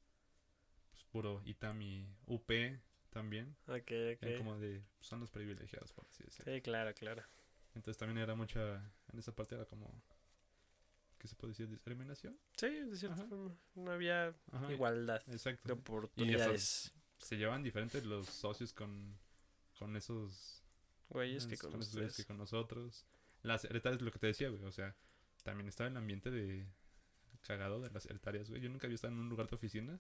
[0.92, 2.52] pues, puro ITAM y UP
[3.12, 3.56] también.
[3.68, 4.38] Ok, ok.
[4.38, 6.52] como de, son los privilegiados, por así decirlo.
[6.54, 7.24] Sí, claro, claro.
[7.76, 8.78] Entonces también era mucha,
[9.12, 10.02] en esa parte era como,
[11.20, 11.70] ¿qué se puede decir?
[11.70, 12.38] ¿Discriminación?
[12.58, 13.28] Sí, de cierta Ajá.
[13.28, 13.56] forma.
[13.76, 15.74] No había Ajá, igualdad de Exacto.
[15.74, 16.92] oportunidades.
[17.20, 19.18] se llevan diferentes los socios con,
[19.80, 20.62] con esos
[21.10, 22.26] Güeyes que con con esos güeyes ustedes.
[22.26, 23.06] que con nosotros.
[23.42, 24.96] Las secretarias, lo que te decía, güey, o sea,
[25.44, 26.68] también estaba en el ambiente de
[27.42, 28.62] cagado de las secretarias, güey.
[28.62, 30.00] Yo nunca había estado en un lugar de oficina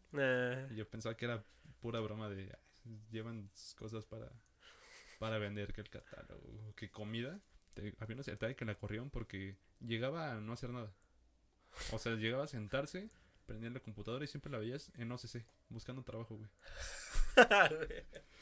[0.72, 1.44] y yo pensaba que era
[1.80, 2.52] pura broma de
[2.86, 4.30] "Ay, llevan cosas para
[5.20, 7.40] para vender que el catálogo, que comida.
[7.74, 10.94] Te- había una secretaria que la corrieron porque llegaba a no hacer nada.
[11.92, 13.10] O sea, llegaba a sentarse,
[13.46, 16.50] prendía la computadora y siempre la veías en OCC, buscando trabajo, güey.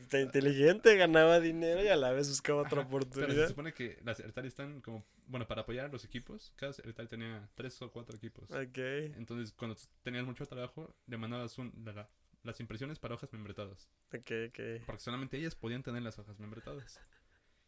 [0.00, 3.48] Está inteligente, ganaba dinero y a la vez buscaba otra Ajá, Pero se oportunidad.
[3.48, 7.48] supone que las secretarias están como, bueno, para apoyar a los equipos, cada secretaria tenía
[7.54, 8.50] tres o cuatro equipos.
[8.50, 8.78] Ok.
[9.16, 12.10] Entonces, cuando tenías mucho trabajo, le mandabas un- la- la-
[12.42, 13.88] las impresiones para hojas membretadas.
[14.14, 14.84] Ok, ok.
[14.86, 17.00] Porque solamente ellas podían tener las hojas membretadas.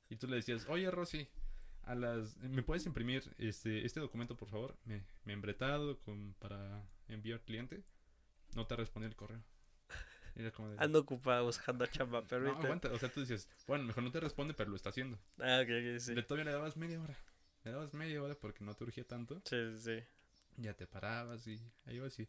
[0.08, 1.28] Y tú le decías, oye Rosy,
[1.82, 4.76] a las, ¿me puedes imprimir este, este documento, por favor?
[4.84, 7.82] Me, membretado con, para enviar al cliente.
[8.54, 9.42] No te respondía el correo.
[10.34, 12.92] Y Era como de, Ando ocupada buscando chamba, pero no, ahorita- aguanta.
[12.92, 15.18] O sea, tú dices, bueno, mejor no te responde, pero lo está haciendo.
[15.38, 16.14] Ah, ok, ok, sí.
[16.14, 17.16] Le todavía le dabas media hora.
[17.64, 19.42] Le dabas media hora porque no te urgía tanto.
[19.44, 20.04] Sí, sí, sí.
[20.56, 22.28] Ya te parabas y ahí ibas y...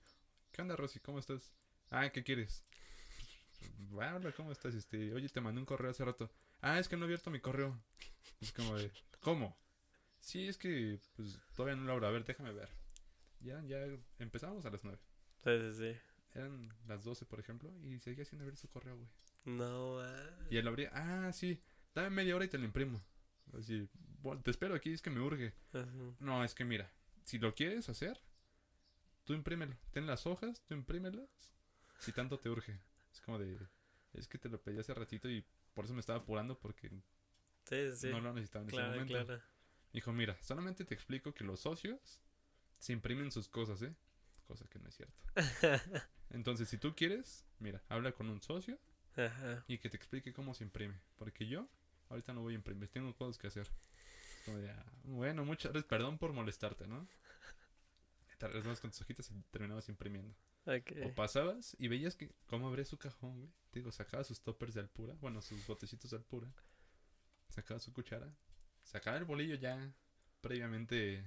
[0.51, 0.99] ¿Qué onda, Rosy?
[0.99, 1.53] ¿Cómo estás?
[1.91, 2.63] Ah, ¿qué quieres?
[3.99, 4.75] "Ah, hola, ¿cómo estás?
[4.75, 6.31] Este, oye, te mandé un correo hace rato.
[6.61, 7.81] Ah, es que no he abierto mi correo.
[8.41, 9.57] Es como de, ¿cómo?
[10.19, 12.07] Sí, es que, pues, todavía no lo abro.
[12.07, 12.69] A ver, déjame ver.
[13.41, 13.79] Ya, ya
[14.19, 14.99] empezamos a las 9.
[15.43, 15.99] Sí, sí, sí.
[16.33, 19.09] Eran las 12, por ejemplo, y seguía sin abrir su correo, güey.
[19.45, 20.47] No, ah.
[20.49, 21.61] Y él abría, ah, sí,
[21.93, 23.03] dame media hora y te lo imprimo.
[23.57, 23.87] Así,
[24.21, 25.53] "Bueno, te espero aquí, es que me urge.
[25.73, 25.85] Ajá.
[26.19, 26.91] No, es que mira,
[27.23, 28.19] si lo quieres hacer,
[29.25, 29.75] tú imprímelo.
[29.91, 31.53] Ten las hojas, tú imprímelas.
[31.99, 32.79] Si tanto te urge.
[33.11, 33.59] Es como de,
[34.13, 36.89] es que te lo pedí hace ratito y por eso me estaba apurando porque
[37.65, 38.09] Sí, sí.
[38.09, 39.13] no lo necesitaba en ese momento.
[39.25, 39.41] claro.
[39.91, 42.19] Dijo, mira, solamente te explico que los socios
[42.79, 43.95] se imprimen sus cosas, ¿eh?
[44.47, 45.21] Cosa que no es cierto.
[46.33, 48.77] Entonces, si tú quieres, mira, habla con un socio
[49.15, 49.63] Ajá.
[49.67, 50.99] y que te explique cómo se imprime.
[51.17, 51.67] Porque yo
[52.09, 53.67] ahorita no voy a imprimir, tengo cosas que hacer.
[54.47, 57.07] De, ah, bueno, muchas gracias, perdón por molestarte, ¿no?
[58.37, 60.35] Te regresabas con tus hojitas y terminabas imprimiendo.
[60.65, 60.91] Ok.
[61.05, 63.51] O pasabas y veías que cómo abría su cajón, güey.
[63.71, 66.51] Te digo, sacaba sus toppers de Alpura, bueno, sus botecitos de Alpura.
[67.49, 68.33] Sacaba su cuchara.
[68.83, 69.93] Sacaba el bolillo ya
[70.41, 71.23] previamente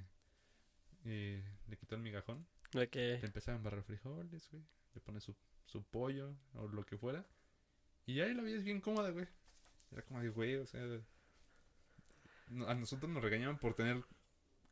[1.04, 2.46] eh, le quitó el migajón.
[2.74, 2.96] Ok.
[2.96, 4.62] Le empezaba a embarrar frijoles, güey.
[4.96, 7.22] Le pone su, su pollo o lo que fuera.
[8.06, 9.28] Y ahí la veías bien cómoda, güey.
[9.92, 10.82] Era como de, güey, o sea...
[12.66, 14.02] A nosotros nos regañaban por tener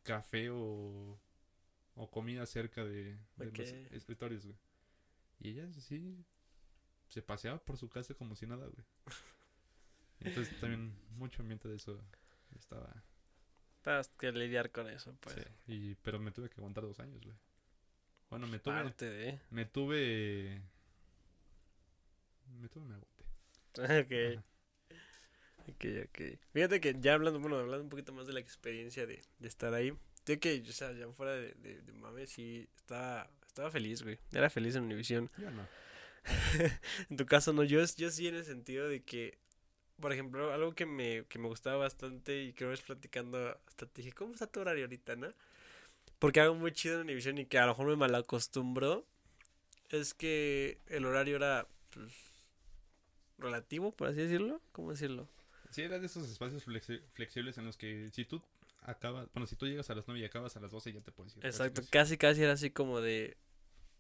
[0.03, 1.21] café o,
[1.97, 3.59] o comida cerca de, los
[3.93, 4.57] escritorios, güey.
[5.41, 6.25] Y ella sí
[7.09, 8.87] se paseaba por su casa como si nada, güey.
[10.21, 12.01] Entonces también mucho ambiente de eso
[12.57, 13.05] estaba...
[13.83, 15.35] Tienes que lidiar con eso, pues.
[15.35, 15.43] sí.
[15.67, 17.37] Y, pero me tuve que aguantar dos años, güey.
[18.31, 18.75] Bueno, me tuve...
[18.75, 19.39] Parte de.
[19.51, 20.61] Me tuve.
[22.61, 23.25] Me tuve, me aguanté.
[24.05, 24.13] Ok.
[24.13, 24.45] Ajá.
[25.69, 26.39] Ok, ok.
[26.53, 29.73] Fíjate que ya hablando, bueno, hablando un poquito más de la experiencia de, de estar
[29.75, 29.97] ahí.
[30.27, 34.19] Yo que, o sea, ya fuera de, de, de mame, sí, estaba, estaba feliz, güey.
[34.33, 35.31] Era feliz en Univision.
[35.39, 35.67] Yo no.
[37.11, 37.65] En tu caso, no.
[37.65, 39.39] Yo, yo sí en el sentido de que,
[40.01, 43.87] por ejemplo, algo que me, que me gustaba bastante y que me ves platicando, hasta
[43.87, 45.33] te dije, ¿cómo está tu horario ahorita, no?
[46.18, 49.07] Porque algo muy chido en Univision y que a lo mejor me malacostumbro
[49.90, 52.12] es que el horario era, pues,
[53.38, 54.61] relativo, por así decirlo.
[54.72, 55.29] ¿Cómo decirlo?
[55.70, 58.40] Sí, era de esos espacios flexi- flexibles en los que si tú
[58.83, 59.29] acabas.
[59.33, 61.37] Bueno, si tú llegas a las 9 y acabas a las 12, ya te puedes
[61.37, 61.44] ir.
[61.44, 62.16] Exacto, casi.
[62.16, 63.37] casi era así como de,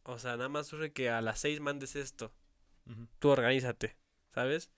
[0.04, 2.32] o sea, nada más surge que a las 6 mandes esto.
[3.18, 3.96] Tú organízate,
[4.34, 4.70] ¿sabes?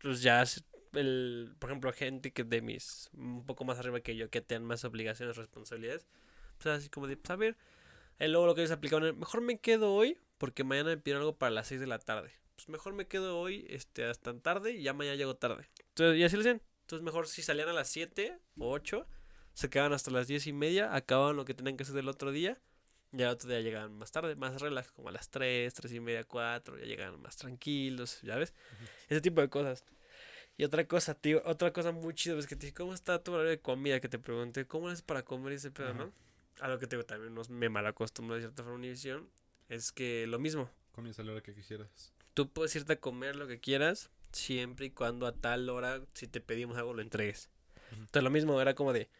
[0.00, 0.42] Pues ya,
[0.94, 4.64] el, por ejemplo, gente que de mis, un poco más arriba que yo, que tengan
[4.64, 6.06] más obligaciones, responsabilidades,
[6.62, 7.56] pues así como de, pues a ver,
[8.18, 11.22] eh, luego lo que ellos aplicaban, era, mejor me quedo hoy, porque mañana me pidieron
[11.22, 12.32] algo para las 6 de la tarde.
[12.56, 15.68] Pues mejor me quedo hoy, este, hasta tan tarde, y ya mañana llego tarde.
[15.88, 16.62] Entonces, y así lo hacían.
[16.82, 19.06] Entonces mejor si salían a las 7 o 8,
[19.54, 22.32] se quedaban hasta las 10 y media, acababan lo que tenían que hacer del otro
[22.32, 22.60] día,
[23.12, 26.00] ya el otro día llegaban más tarde, más relax, como a las 3, 3 y
[26.00, 28.54] media, 4, ya llegaban más tranquilos, ¿ya ves?
[29.08, 29.84] Ese tipo de cosas.
[30.56, 33.32] Y otra cosa, tío, otra cosa muy chida es que te dije, ¿cómo está tu
[33.32, 34.00] horario de comida?
[34.00, 36.12] Que te pregunté, ¿cómo es para comer y ese pedo, no?
[36.62, 39.28] A lo que te digo, también nos, me malacostumbro de cierta forma Univision,
[39.68, 42.12] es que lo mismo, Comías a la hora que quisieras.
[42.34, 46.28] tú puedes irte a comer lo que quieras, siempre y cuando a tal hora, si
[46.28, 47.50] te pedimos algo, lo entregues.
[47.90, 49.10] Entonces lo mismo, era como de,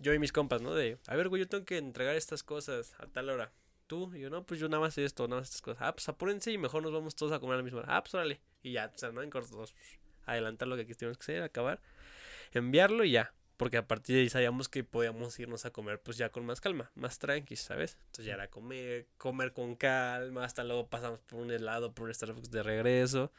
[0.00, 0.74] yo y mis compas, ¿no?
[0.74, 3.52] De, a ver, güey, yo tengo que entregar estas cosas a tal hora.
[3.86, 5.80] Tú, y yo, no, pues yo nada más esto, nada más estas cosas.
[5.80, 7.96] Ah, pues apúrense y mejor nos vamos todos a comer a la misma hora.
[7.96, 8.40] Ah, pues órale.
[8.62, 9.64] Y ya, o sea, no en corto,
[10.26, 11.80] adelantar lo que tenemos que hacer, acabar,
[12.52, 13.32] enviarlo y ya.
[13.56, 16.60] Porque a partir de ahí sabíamos que podíamos irnos a comer pues ya con más
[16.60, 17.96] calma, más tranqui, ¿sabes?
[18.06, 22.14] Entonces ya era comer, comer con calma, hasta luego pasamos por un helado, por un
[22.14, 23.32] Starbucks de regreso.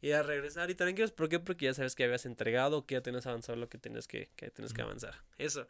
[0.00, 1.40] Y a regresar y tranquilos, ¿por qué?
[1.40, 4.50] Porque ya sabes que habías entregado, que ya tenías avanzado lo que tenías que, que,
[4.50, 5.14] tenías que avanzar.
[5.38, 5.66] Eso.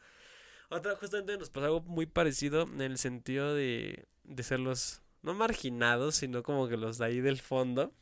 [0.69, 5.33] Otra, justamente nos pasó algo muy parecido en el sentido de, de ser los, no
[5.33, 7.93] marginados, sino como que los de ahí del fondo.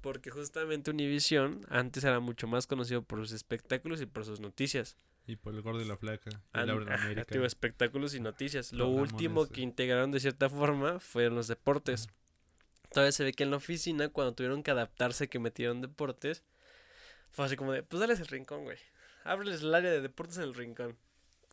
[0.00, 4.96] Porque justamente Univision antes era mucho más conocido por sus espectáculos y por sus noticias.
[5.28, 6.30] Y por el gordo y la flaca.
[6.30, 7.44] Y An- Laura en ajá, América.
[7.46, 8.72] espectáculos y noticias.
[8.72, 12.08] Lo último que integraron de cierta forma fueron los deportes.
[12.90, 16.42] Todavía se ve que en la oficina, cuando tuvieron que adaptarse, que metieron deportes,
[17.30, 18.78] fue así como de, pues dales el rincón, güey.
[19.24, 20.96] Ábreles el área de deportes en el rincón.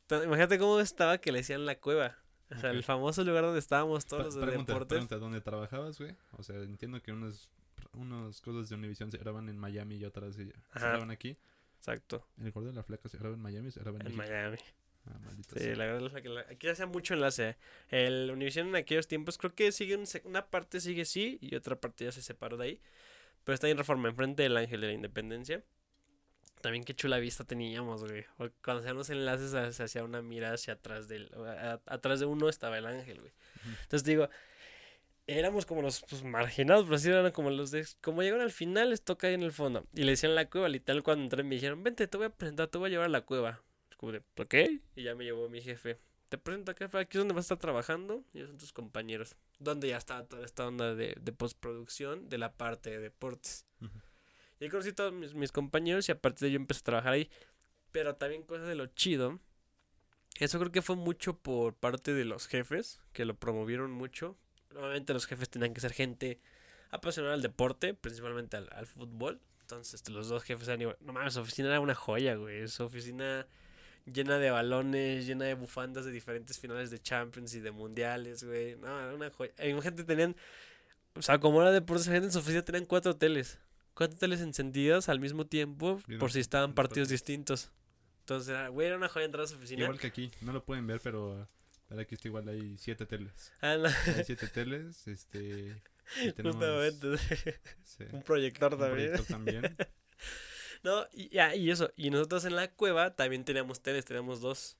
[0.10, 2.18] Imagínate cómo estaba que le decían la cueva.
[2.56, 4.88] O sea, el famoso lugar donde estábamos todos los de deportes.
[4.88, 6.16] pregunta, ¿dónde trabajabas, güey?
[6.34, 7.50] O sea, entiendo que unas,
[7.94, 11.36] unas cosas de Univision se graban en Miami y otras se, se graban aquí.
[11.88, 14.16] Exacto, El gordo y la flaca se graba en Miami, se graba en, en.
[14.16, 14.58] Miami.
[15.06, 15.76] Ah, maldita Sí, sea.
[15.76, 17.50] la verdad es que la- aquí hacía mucho enlace.
[17.50, 17.56] ¿eh?
[17.92, 21.76] El Univision en aquellos tiempos creo que sigue un una parte sigue sí y otra
[21.80, 22.82] parte ya se separó de ahí.
[23.44, 25.64] Pero está en reforma enfrente del Ángel de la Independencia.
[26.62, 28.26] También qué chula vista teníamos, güey.
[28.64, 32.26] Cuando hacían los enlaces se- hacía una mira hacia atrás del a- a- atrás de
[32.26, 33.34] uno estaba el ángel, güey.
[33.84, 34.28] Entonces digo,
[35.28, 37.88] éramos como los pues, marginados, pero así eran como los de.
[38.02, 39.86] Como llegaron al final, les toca ahí en el fondo.
[39.94, 42.68] Y le decían la cueva, literal, cuando entré me dijeron, vente, te voy a presentar,
[42.68, 43.62] te voy a llevar a la cueva.
[43.98, 44.82] Como de, ¿por qué?
[44.96, 45.98] Y ya me llevó mi jefe.
[46.30, 48.24] Te presento acá, aquí es donde vas a estar trabajando.
[48.34, 49.36] Y ellos son tus compañeros.
[49.60, 53.66] Donde ya estaba toda esta onda de, de postproducción de la parte de deportes.
[54.60, 56.84] Y ahí conocí a todos mis, mis compañeros y a partir de yo empecé a
[56.84, 57.30] trabajar ahí.
[57.92, 59.40] Pero también cosas de lo chido.
[60.40, 64.38] Eso creo que fue mucho por parte de los jefes, que lo promovieron mucho.
[64.76, 66.40] Obviamente los jefes tenían que ser gente
[66.92, 69.40] apasionada al deporte, principalmente al, al fútbol.
[69.62, 70.98] Entonces este, los dos jefes eran igual.
[71.02, 72.68] No mames, su oficina era una joya, güey.
[72.68, 73.48] Su oficina
[74.06, 78.76] llena de balones, llena de bufandas de diferentes finales de Champions y de mundiales, güey.
[78.76, 79.52] No, era una joya.
[79.58, 80.36] Y gente tenían,
[81.16, 83.60] o sea, como era deportes, gente en su oficina tenían cuatro teles.
[83.94, 87.72] Cuatro teles encendidas al mismo tiempo por si estaban partidos distintos.
[88.20, 89.84] Entonces, era, güey, era una joya entrar a su oficina.
[89.84, 91.48] Igual que aquí, no lo pueden ver, pero,
[91.88, 93.52] pero aquí está igual, hay siete teles.
[93.62, 95.82] Ah, no, Hay siete teles, este...
[96.36, 97.18] tenemos, justamente.
[97.84, 99.12] sí, Un proyector un también.
[99.12, 99.78] proyector también.
[100.84, 101.92] No, y, ya, y eso.
[101.96, 104.78] Y nosotros en la cueva también teníamos teles, teníamos dos.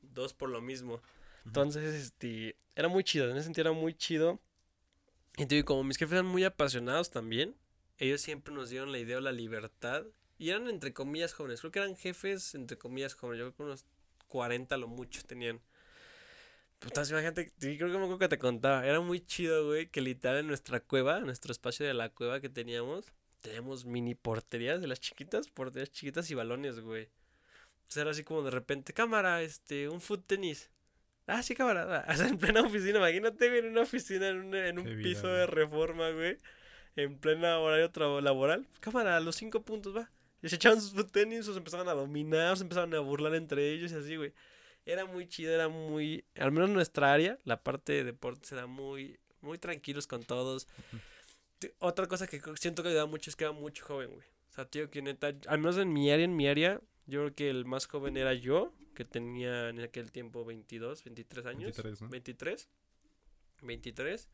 [0.00, 1.02] Dos por lo mismo.
[1.44, 4.40] Entonces, este, era muy chido, en ese sentido era muy chido.
[5.36, 7.56] Y te digo, como mis jefes eran muy apasionados también,
[7.98, 10.04] ellos siempre nos dieron la idea o la libertad.
[10.38, 13.62] Y eran entre comillas jóvenes, creo que eran jefes entre comillas jóvenes, yo creo que
[13.64, 13.86] unos
[14.28, 15.60] 40 lo mucho tenían.
[16.84, 20.38] Putas, imagínate, creo que me acuerdo que te contaba, era muy chido, güey, que literal
[20.38, 23.06] en nuestra cueva, en nuestro espacio de la cueva que teníamos,
[23.40, 27.08] teníamos mini porterías de las chiquitas, porterías chiquitas y balones, güey.
[27.78, 30.70] Entonces era así como de repente, cámara, este, un foot tenis.
[31.26, 32.04] Ah, sí, cámara.
[32.10, 35.02] O sea, en plena oficina, imagínate, güey, en una oficina, en, una- en un vida,
[35.02, 35.34] piso güey.
[35.36, 36.38] de reforma, güey.
[36.96, 38.66] En plena horario laboral.
[38.80, 40.10] Cámara, los cinco puntos, va.
[40.42, 43.70] Y se echaban sus foot tenis, se empezaban a dominar, se empezaban a burlar entre
[43.72, 44.34] ellos y así, güey.
[44.86, 46.24] Era muy chido, era muy.
[46.36, 50.68] Al menos en nuestra área, la parte de deportes era muy, muy tranquilos con todos.
[51.78, 54.26] Otra cosa que siento que ayudaba mucho es que era mucho joven, güey.
[54.50, 57.34] O sea, tío, que neta, al menos en mi área, en mi área, yo creo
[57.34, 61.64] que el más joven era yo, que tenía en aquel tiempo 22, 23 años.
[61.76, 62.08] 23, ¿no?
[62.08, 62.68] 23.
[63.62, 64.28] 23.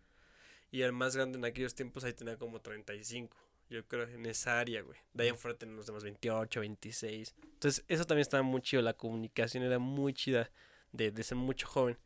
[0.73, 3.37] Y el más grande en aquellos tiempos ahí tenía como 35.
[3.71, 4.99] Yo creo en esa área, güey.
[5.15, 7.35] De ahí en fuera tenían los demás 28, 26.
[7.41, 8.83] Entonces, eso también estaba muy chido.
[8.83, 10.51] La comunicación era muy chida
[10.91, 11.97] de, de ser mucho joven.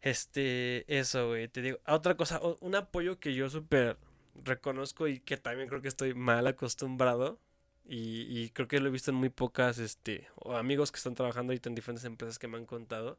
[0.00, 1.48] Este, eso, güey.
[1.48, 3.98] Te digo, ah, otra cosa, un apoyo que yo súper
[4.34, 7.38] reconozco y que también creo que estoy mal acostumbrado.
[7.84, 11.14] Y, y creo que lo he visto en muy pocas, este, o amigos que están
[11.14, 13.18] trabajando ahorita en diferentes empresas que me han contado.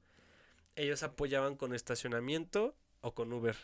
[0.76, 3.56] Ellos apoyaban con estacionamiento o con Uber.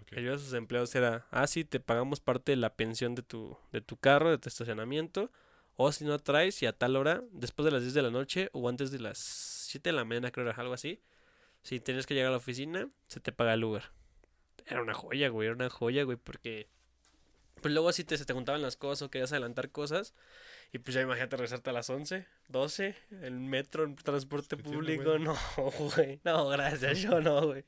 [0.00, 0.12] Ok.
[0.12, 3.56] Ellos a sus empleados era, ah, sí, te pagamos parte de la pensión de tu,
[3.72, 5.30] de tu carro, de tu estacionamiento.
[5.76, 8.50] O si no traes y a tal hora, después de las 10 de la noche
[8.52, 11.00] o antes de las 7 de la mañana, creo era algo así.
[11.62, 13.84] Si tenías que llegar a la oficina, se te paga el Uber.
[14.66, 16.68] Era una joya, güey, era una joya, güey, porque...
[17.60, 20.14] Pues luego si te, se te juntaban las cosas o querías adelantar cosas.
[20.72, 25.18] Y pues ya imagínate regresarte a las 11, 12, el metro, el transporte público.
[25.18, 26.20] No, güey.
[26.24, 27.64] No, gracias, yo no, güey.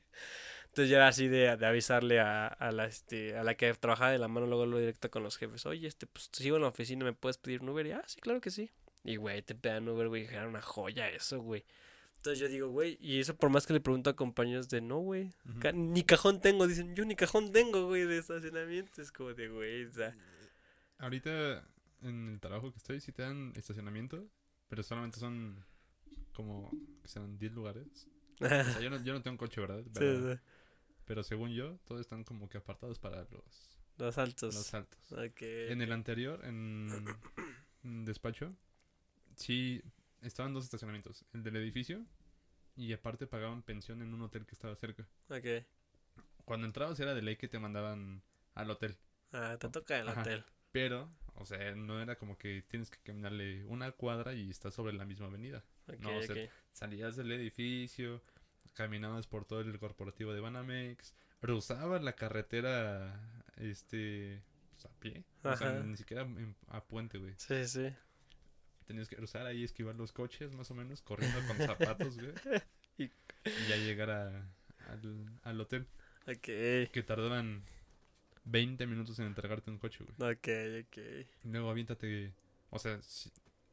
[0.71, 4.11] Entonces ya era así de, de avisarle a, a la este a la que trabajaba
[4.11, 5.65] de la mano luego lo directo con los jefes.
[5.65, 7.85] Oye, este, pues sigo en la oficina, ¿me puedes pedir un Uber?
[7.85, 8.71] Y ah, sí, claro que sí.
[9.03, 11.65] Y güey, te pedan Uber, güey, era una joya eso, güey.
[12.15, 14.99] Entonces yo digo, güey, y eso por más que le pregunto a compañeros de no,
[14.99, 15.31] güey,
[15.73, 19.01] ni cajón tengo, dicen, yo ni cajón tengo, güey, de estacionamiento.
[19.01, 20.15] Es como de, güey, o sea,
[20.99, 21.67] Ahorita
[22.03, 24.23] en el trabajo que estoy sí te dan estacionamiento,
[24.67, 25.65] pero solamente son
[26.31, 26.69] como
[27.01, 28.07] que sean 10 lugares.
[28.39, 29.83] O sea, yo no, yo no tengo coche, ¿verdad?
[29.97, 30.39] sí, sí,
[31.05, 34.53] pero según yo, todos están como que apartados para los, los altos.
[34.55, 35.11] los altos.
[35.11, 35.41] Ok.
[35.41, 36.89] En el anterior, en,
[37.83, 38.49] en despacho,
[39.35, 39.81] sí
[40.21, 41.25] estaban dos estacionamientos.
[41.33, 42.05] El del edificio
[42.75, 45.07] y aparte pagaban pensión en un hotel que estaba cerca.
[45.29, 45.65] Ok.
[46.45, 48.23] Cuando entrabas era de ley que te mandaban
[48.55, 48.97] al hotel.
[49.31, 50.21] Ah, te toca el Ajá.
[50.21, 50.43] hotel.
[50.71, 54.93] Pero, o sea, no era como que tienes que caminarle una cuadra y estás sobre
[54.93, 55.63] la misma avenida.
[55.87, 56.49] Ok, No, o sea, ok.
[56.71, 58.21] Salías del edificio,
[58.73, 63.19] caminabas por todo el corporativo de Banamex, cruzabas la carretera,
[63.57, 65.23] este, pues, a pie.
[65.43, 66.27] O sea, ni siquiera
[66.67, 67.33] a puente, güey.
[67.37, 67.89] Sí, sí.
[68.85, 72.33] Tenías que cruzar ahí, esquivar los coches, más o menos, corriendo con zapatos, güey.
[72.97, 73.67] Y- y...
[73.69, 74.47] ya llegar a-
[74.89, 75.87] al, al hotel,
[76.27, 76.41] Ok.
[76.91, 77.63] que tardaban
[78.45, 80.31] 20 minutos en entregarte un coche, güey.
[80.33, 80.47] Ok,
[80.87, 80.97] ok.
[81.45, 82.33] Y Luego aviéntate,
[82.69, 82.99] o sea,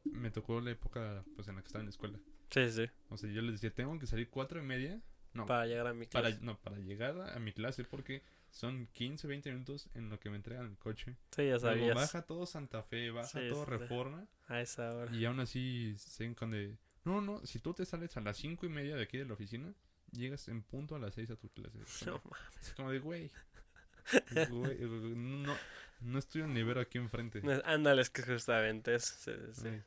[0.05, 2.19] me tocó la época, pues, en la que estaba en la escuela.
[2.49, 2.89] Sí, sí.
[3.09, 4.99] O sea, yo les decía, tengo que salir cuatro y media.
[5.33, 6.43] No, Para llegar a mi para, clase.
[6.43, 10.37] no, para llegar a mi clase porque son 15, 20 minutos en lo que me
[10.37, 11.17] entregan el coche.
[11.35, 11.95] Sí, ya Luego sabías.
[11.95, 13.65] baja todo Santa Fe, baja Sí, todo.
[13.65, 14.27] Reforma.
[14.47, 15.15] A esa hora.
[15.15, 16.77] Y aún así se con de...
[17.05, 19.33] No, no, si tú te sales a las cinco y media de aquí de la
[19.33, 19.71] oficina,
[20.11, 21.77] llegas en punto a las 6 a tu clase.
[22.07, 22.57] No mames.
[22.61, 23.31] es como de, güey.
[24.49, 24.77] güey,
[25.15, 25.55] no,
[26.01, 27.41] no estoy en nivel aquí enfrente.
[27.65, 29.03] Ándale, es que justamente es.
[29.05, 29.31] Sí,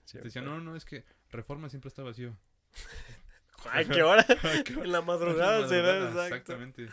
[0.05, 2.37] sí, te decía, no, no, es que Reforma siempre está vacío.
[3.71, 4.25] Ay, ¿qué hora?
[4.65, 6.53] ¿Qué en la madrugada será, Madrugada, exacto.
[6.55, 6.89] Exactamente.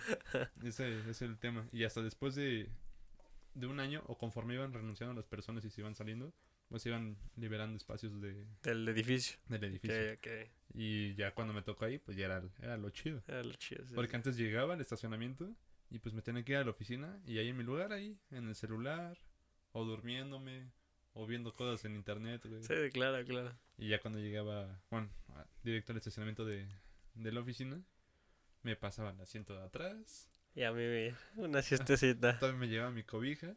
[0.64, 1.68] Ese, es el tema.
[1.72, 2.70] Y hasta después de,
[3.56, 6.32] de un año, o conforme iban renunciando las personas y se iban saliendo,
[6.68, 9.38] pues iban liberando espacios de, Del edificio.
[9.48, 9.96] del edificio.
[10.14, 10.50] Ok, ok.
[10.76, 13.24] Y ya cuando me tocó ahí, pues ya era, era lo chido.
[13.28, 13.86] Era lo chido.
[13.88, 14.16] sí, Porque sí.
[14.18, 15.50] antes llegaba al estacionamiento
[15.90, 18.16] y pues me tenía que ir a la oficina y ahí en mi lugar, ahí,
[18.30, 19.18] en el celular,
[19.72, 20.70] o durmiéndome,
[21.14, 22.64] o viendo cosas en internet, güey.
[22.64, 23.54] Sí, claro, claro.
[23.78, 25.10] Y ya cuando llegaba, bueno,
[25.64, 26.68] directo al estacionamiento de,
[27.16, 27.82] de la oficina,
[28.64, 32.38] me pasaba el asiento de atrás, Y a mí una siestecita.
[32.40, 33.56] todavía me llevaba mi cobija,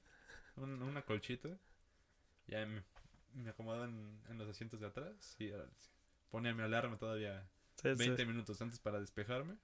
[0.56, 1.48] un- una colchita,
[2.46, 2.82] ya me,
[3.34, 5.66] me acomodaba en, en los asientos de atrás y ahora
[6.30, 7.46] ponía mi alarma todavía
[7.80, 7.98] Sí, sí.
[7.98, 9.56] 20 minutos antes para despejarme.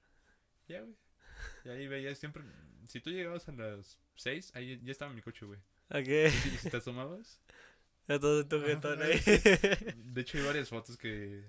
[0.66, 0.96] Ya, güey.
[1.64, 2.42] Y ahí veía siempre,
[2.86, 5.60] si tú llegabas a las 6, ahí ya estaba mi coche, güey.
[5.90, 6.30] Ok.
[6.32, 7.40] Si, si te asomabas,
[8.08, 9.20] Entonces tu jetón ahí.
[9.96, 11.44] de hecho hay varias fotos que De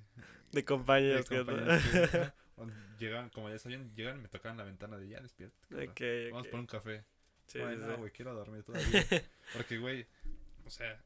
[0.51, 1.81] de compañeros que compañeros
[2.11, 5.57] que, cuando llegaban, como ya sabían, llegaban y me tocaban la ventana de ya despierta.
[5.71, 6.01] Ok,
[6.31, 7.05] Vamos por un café.
[7.47, 9.05] Sí, Ay, sí, no, güey, quiero dormir todavía.
[9.53, 10.05] Porque, güey,
[10.65, 11.01] o sea,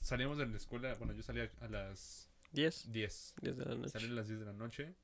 [0.00, 2.92] salíamos de la escuela, bueno, yo salía a las 10.
[2.92, 3.34] 10.
[3.40, 4.06] 10 de la Salí noche.
[4.06, 4.94] a las 10 de la noche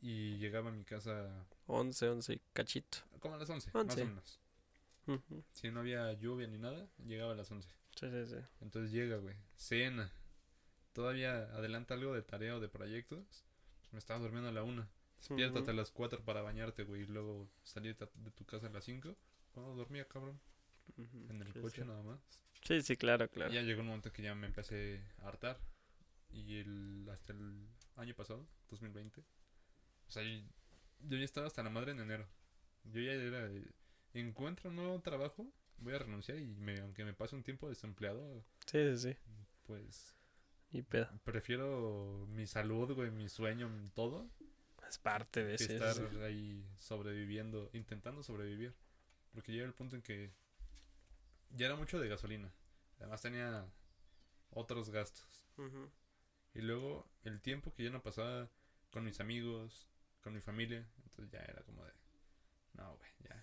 [0.00, 2.98] y llegaba a mi casa 11, 11 y cachito.
[3.20, 4.02] como a las 11, más 11.
[4.02, 4.40] o menos.
[5.06, 5.44] Ujú.
[5.52, 7.68] Si no había lluvia ni nada, llegaba a las 11.
[7.98, 8.36] Sí, sí, sí.
[8.60, 10.12] Entonces llega, güey, cena.
[10.92, 13.44] Todavía adelanta algo de tarea o de proyectos.
[13.80, 14.88] Pues me estaba durmiendo a la 1.
[15.18, 18.70] Despiértate a las 4 para bañarte, güey, y luego salir ta- de tu casa a
[18.70, 19.16] las 5.
[19.52, 20.40] Cuando dormía, cabrón,
[20.96, 21.88] en el Sí, coche sí.
[21.88, 22.20] nada más.
[22.62, 23.50] Sí, sí, claro, claro.
[23.50, 25.60] Y ya llegó un momento que ya me empecé a hartar.
[26.30, 29.20] Y el, hasta el año pasado, 2020.
[29.20, 30.46] O sea, y-
[31.00, 32.28] yo ya estaba hasta la madre en enero.
[32.84, 33.48] Yo ya era.
[34.14, 38.44] Encuentro un nuevo trabajo, voy a renunciar y me, aunque me pase un tiempo desempleado,
[38.66, 39.16] Sí, sí, sí.
[39.66, 40.14] pues
[40.70, 41.08] Y pedo.
[41.24, 44.28] prefiero mi salud, güey, mi sueño, todo,
[44.88, 48.74] Es parte de estar ahí sobreviviendo, intentando sobrevivir.
[49.34, 50.32] Porque llega el punto en que
[51.50, 52.52] ya era mucho de gasolina.
[52.98, 53.66] Además tenía
[54.50, 55.46] otros gastos.
[56.54, 58.48] Y luego el tiempo que yo no pasaba
[58.90, 59.88] con mis amigos,
[60.22, 61.92] con mi familia, entonces ya era como de,
[62.74, 63.42] no, güey, ya.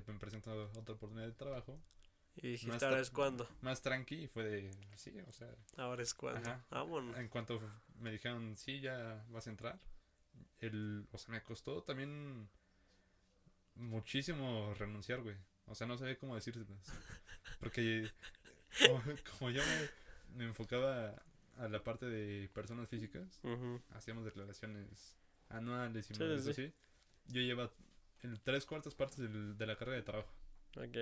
[0.00, 1.80] Se me presentó otra oportunidad de trabajo,
[2.36, 3.48] Y dijiste, Más ahora es cuando.
[3.62, 6.40] más tranqui, y fue de, sí, o sea, Ahora es cuando.
[6.50, 6.64] Ajá.
[6.70, 7.16] Vámonos.
[7.18, 7.58] en cuanto
[7.98, 9.80] me dijeron, sí, ya vas a entrar,
[10.60, 12.48] el, o sea, me costó también
[13.74, 15.36] muchísimo renunciar, güey.
[15.66, 16.92] O sea, no sabía cómo decírselas.
[17.60, 18.08] Porque
[18.86, 19.02] como,
[19.38, 21.22] como yo me, me enfocaba
[21.58, 23.40] a la parte de personas físicas,
[23.94, 25.16] hacíamos declaraciones
[25.48, 26.50] anuales y Sí, madres sí.
[26.50, 26.72] así.
[27.28, 27.70] Yo lleva
[28.22, 30.32] en tres cuartas partes del- de la carga de trabajo.
[30.76, 30.96] Ok.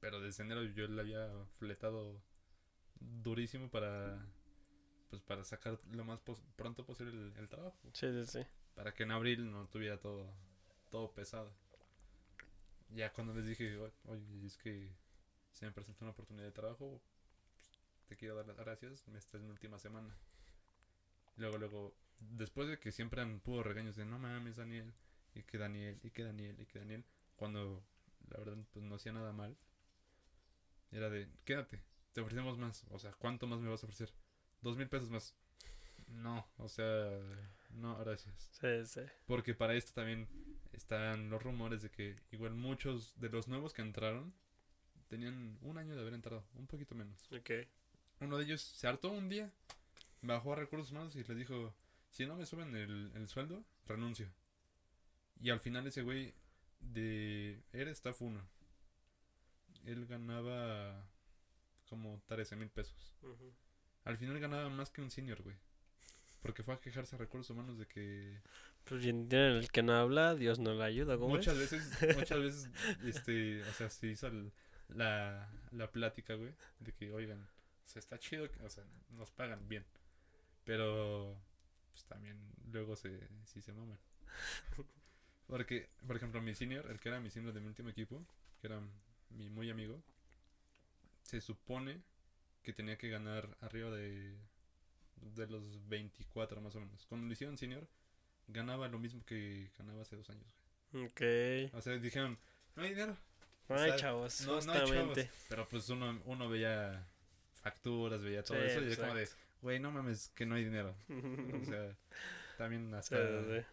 [0.00, 1.28] Pero desde enero yo le había
[1.58, 2.22] fletado
[3.00, 4.26] durísimo para
[5.10, 7.78] pues para sacar lo más pos- pronto posible el, el trabajo.
[7.92, 8.46] Sí, sí, sí.
[8.74, 10.32] Para que en abril no tuviera todo,
[10.90, 11.54] todo pesado.
[12.90, 14.92] Ya cuando les dije, "O- oye, es que
[15.52, 17.00] se me presentó una oportunidad de trabajo,
[17.54, 17.70] pues,
[18.06, 20.16] te quiero dar las gracias, esta es mi última semana.
[21.36, 24.92] Luego, luego, después de que siempre han pudo regaños de no mames, Daniel,
[25.36, 27.04] y que Daniel, y que Daniel, y que Daniel,
[27.36, 27.84] cuando
[28.28, 29.56] la verdad pues no hacía nada mal,
[30.90, 31.82] era de, quédate,
[32.12, 34.12] te ofrecemos más, o sea, ¿cuánto más me vas a ofrecer?
[34.62, 35.34] Dos mil pesos más.
[36.08, 37.10] No, o sea,
[37.70, 38.48] no, gracias.
[38.52, 39.00] Sí, sí.
[39.26, 40.28] Porque para esto también
[40.72, 44.32] están los rumores de que igual muchos de los nuevos que entraron
[45.08, 47.30] tenían un año de haber entrado, un poquito menos.
[47.32, 47.50] Ok.
[48.20, 49.52] Uno de ellos se hartó un día,
[50.22, 51.74] bajó a recursos humanos y les dijo,
[52.10, 54.30] si no me suben el, el sueldo, renuncio.
[55.40, 56.34] Y al final ese güey
[56.80, 57.62] de...
[57.72, 58.40] Era staff 1.
[59.84, 61.06] Él ganaba
[61.88, 63.14] como 13 mil pesos.
[64.04, 65.56] Al final ganaba más que un senior, güey.
[66.42, 68.40] Porque fue a quejarse a recursos humanos de que
[68.84, 71.16] Pues bien, el que no habla, Dios no le ayuda.
[71.16, 71.70] ¿Cómo muchas es?
[71.72, 72.70] veces, muchas veces,
[73.04, 74.52] este, o sea, se hizo el-
[74.88, 79.30] la, la plática, güey, de que, oigan, o sea, está chido, que- o sea, nos
[79.32, 79.84] pagan bien,
[80.64, 81.36] pero,
[81.90, 82.38] pues también
[82.70, 83.98] luego se, sí se maman.
[85.46, 88.24] Porque, por ejemplo, mi senior, el que era mi senior de mi último equipo,
[88.60, 88.80] que era
[89.30, 90.02] mi muy amigo,
[91.22, 92.02] se supone
[92.62, 94.36] que tenía que ganar arriba de,
[95.16, 97.06] de los 24 más o menos.
[97.06, 97.86] Cuando lo hicieron senior,
[98.48, 100.46] ganaba lo mismo que ganaba hace dos años.
[100.92, 101.06] güey.
[101.06, 101.74] Ok.
[101.74, 102.38] O sea, dijeron,
[102.74, 103.16] no hay dinero.
[103.68, 105.24] Ay, sea, chavos, No, no hay justamente.
[105.24, 105.46] chavos.
[105.48, 107.06] Pero pues uno, uno veía
[107.52, 109.28] facturas, veía todo Sí, eso y es como de,
[109.62, 110.94] güey, no mames, que no hay dinero.
[111.08, 111.96] O sea,
[112.58, 113.66] también hasta sí, sí.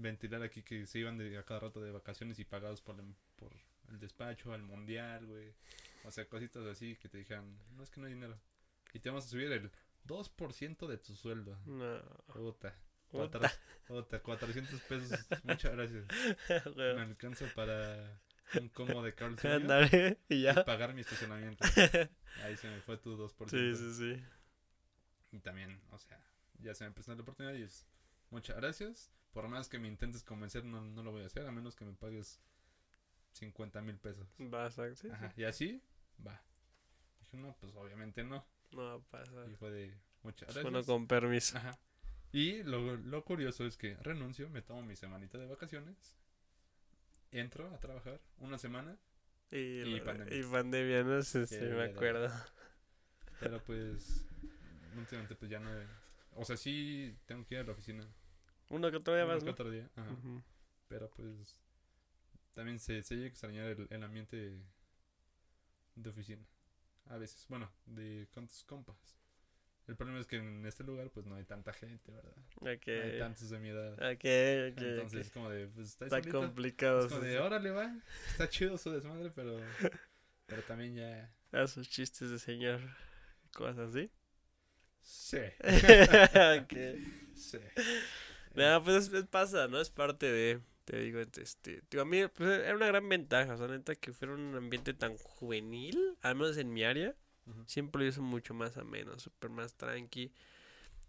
[0.00, 3.14] Ventilar aquí que se iban de, a cada rato de vacaciones y pagados por, el-
[3.36, 3.52] por
[3.90, 5.52] el despacho, al mundial, güey.
[6.04, 8.38] O sea, cositas así que te dijeran, no es que no hay dinero.
[8.92, 9.70] Y te vamos a subir el
[10.06, 11.58] 2% de tu sueldo.
[11.66, 12.00] No.
[12.32, 12.74] Puta.
[13.10, 13.38] Puta.
[13.38, 13.50] Cuatro,
[13.86, 15.18] puta, 400 pesos.
[15.44, 16.04] Muchas gracias.
[16.76, 18.20] Me alcanza para
[18.60, 19.52] un combo de Carl Jr.
[19.52, 20.64] Ándale, y y ya.
[20.64, 21.64] pagar mi estacionamiento.
[22.44, 23.48] Ahí se me fue tu 2%.
[23.48, 24.24] Sí, sí, sí.
[25.32, 26.20] Y también, o sea,
[26.60, 27.84] ya se me presenta la oportunidad y es
[28.30, 29.10] muchas gracias.
[29.32, 31.84] Por más que me intentes convencer, no, no lo voy a hacer, a menos que
[31.84, 32.40] me pagues
[33.32, 34.26] 50 mil pesos.
[34.38, 34.94] Vas a...
[34.96, 35.82] sí, Ajá, y así,
[36.26, 36.42] va.
[37.20, 38.44] Dije, no, pues obviamente no.
[38.72, 39.46] No pasa.
[39.50, 40.62] Y fue de muchas gracias.
[40.64, 41.58] Bueno, con permiso.
[41.58, 41.78] Ajá.
[42.32, 46.16] Y lo, lo curioso es que renuncio, me tomo mi semanita de vacaciones,
[47.32, 48.96] entro a trabajar una semana,
[49.50, 50.36] Y, Y pandemia.
[50.38, 51.22] y pandemia, ¿no?
[51.22, 52.30] Sí, Ya, me acuerdo.
[53.40, 54.24] pero pues
[54.96, 55.70] últimamente pues ya no...
[56.34, 58.06] O sea, sí tengo que ir a la oficina.
[58.70, 59.52] Uno que otro día uno más, que ¿no?
[59.52, 59.88] otro día.
[59.94, 60.10] Ajá.
[60.12, 60.42] Ujú.
[60.88, 61.58] Pero pues
[62.54, 64.58] también se, se llega a extrañar el, el ambiente
[65.94, 66.44] de oficina.
[67.06, 68.96] A veces, bueno, de con tus compas.
[69.86, 72.36] El problema es que en este lugar pues no hay tanta gente, ¿verdad?
[72.60, 73.94] No hay tantos de mi edad.
[73.94, 74.02] Ok,
[74.72, 76.38] ok, Entonces es como de, pues está, solito.
[76.38, 77.00] complicado.
[77.00, 77.92] Es como de, órale, va.
[78.28, 79.58] Está chido su desmadre, pero,
[80.46, 81.34] pero también ya...
[81.50, 82.80] A sus chistes de señor.
[83.52, 84.12] Cosas así.
[85.00, 85.38] Sí,
[87.34, 87.58] sí.
[88.54, 89.80] No, pues es- es- pasa, ¿no?
[89.80, 93.56] Es parte de, te digo, este, digo, a mí pues, era una gran ventaja, o
[93.56, 97.14] sea, neta, que fuera un ambiente tan juvenil, al menos en mi área,
[97.66, 100.32] siempre lo hizo mucho más ameno, súper más tranqui.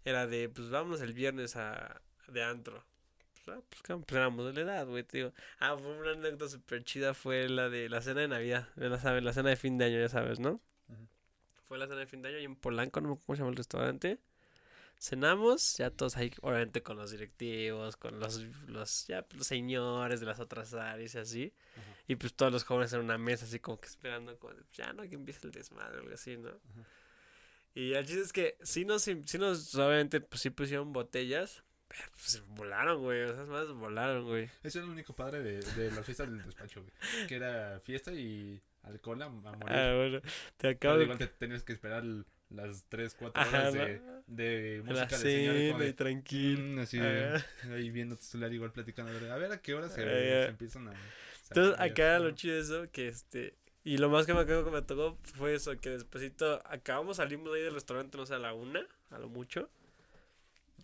[0.04, 2.84] Era de, pues vámonos el viernes a, de antro.
[3.44, 5.32] Pues, ah, pues, pues, éramos de la edad, güey, te digo.
[5.60, 9.22] Ah, fue una anécdota súper chida, fue la de la cena de Navidad, ya sabes,
[9.24, 10.60] la cena de fin de año, ya sabes, ¿no?
[11.66, 13.40] Fue la cena de fin de año ahí en Polanco, no me acuerdo cómo se
[13.40, 14.18] llama el restaurante.
[15.02, 20.26] Cenamos, ya todos ahí, obviamente con los directivos, con los, los, ya, los señores de
[20.26, 21.52] las otras áreas y así.
[21.76, 21.96] Ajá.
[22.06, 24.92] Y pues todos los jóvenes en una mesa así como que esperando, como de, ya
[24.92, 26.52] no, que empiece el desmadre o algo así, ¿no?
[27.74, 32.04] Y el chiste es que sí nos, sí nos, obviamente, pues sí pusieron botellas, pero
[32.12, 34.50] pues volaron, güey, esas más volaron, güey.
[34.62, 37.26] Ese era el único padre de, de las fiestas del despacho, güey.
[37.26, 39.68] Que era fiesta y alcohol a, morir.
[39.68, 40.20] Ah, bueno,
[40.58, 41.04] te acabo Pero de...
[41.04, 42.24] igual te tenías que esperar l-
[42.54, 45.86] las 3, 4 Ajá, horas la- de, de la música de y como cena y
[45.86, 46.60] de, tranquilo.
[46.62, 47.46] mm, así de, Ajá.
[47.74, 49.12] ahí viendo tu celular igual platicando.
[49.18, 50.92] de, A ver a qué hora se, Ah, empiezan a...
[51.48, 53.54] Entonces, sacar acá lo chido de eso, que este...
[53.84, 57.52] Y lo más que me acuerdo que me tocó fue eso, que despuésito acabamos, salimos
[57.52, 59.68] ahí del restaurante, no sé, a la una, a lo mucho.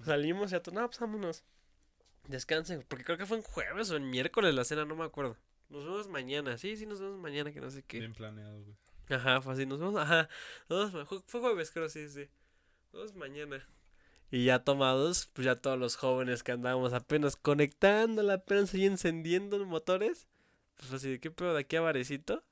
[0.04, 1.44] Salimos y a to- no, pues vámonos.
[2.26, 5.36] Descansen, porque creo que fue en jueves o en miércoles la cena, no me acuerdo.
[5.70, 8.00] Nos vemos mañana, sí, sí, nos vemos mañana, que no sé qué.
[8.00, 8.76] Bien planeado, güey.
[9.11, 10.28] Ajá, fue así, nos vemos, ajá.
[10.68, 12.28] Nos vemos fue jueves, creo, sí, sí.
[12.92, 13.66] Nos vemos mañana.
[14.30, 19.56] Y ya tomados, pues ya todos los jóvenes que andábamos apenas conectando, apenas ahí encendiendo
[19.59, 20.28] los motores.
[20.76, 22.44] Pues así, ¿de qué pedo de aquí a Varecito?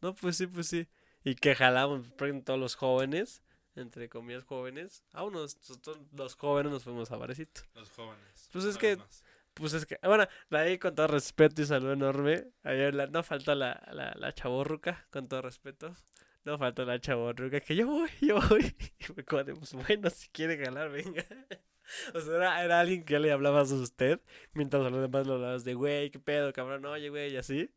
[0.00, 0.88] No, pues sí, pues sí.
[1.24, 3.42] Y que jalamos, pues, todos los jóvenes,
[3.76, 5.04] entre comillas jóvenes.
[5.12, 7.60] A unos, nosotros los jóvenes nos fuimos a Varecito.
[7.74, 8.48] Los jóvenes.
[8.52, 9.22] Pues es que- más.
[9.58, 12.44] Pues es que, bueno, ahí con todo respeto y saludo enorme.
[12.62, 15.94] Ayer la- no falta la, la, la chavorruca, con todo respeto.
[16.44, 18.74] No falta la chavorruca, que yo voy, yo voy.
[19.16, 21.24] Y como de, pues bueno, si quiere ganar, venga.
[22.14, 24.20] O sea, era, era alguien que le hablabas a usted,
[24.52, 27.70] mientras a los demás lo hablabas de, güey, qué pedo, cabrón, oye, güey, y así.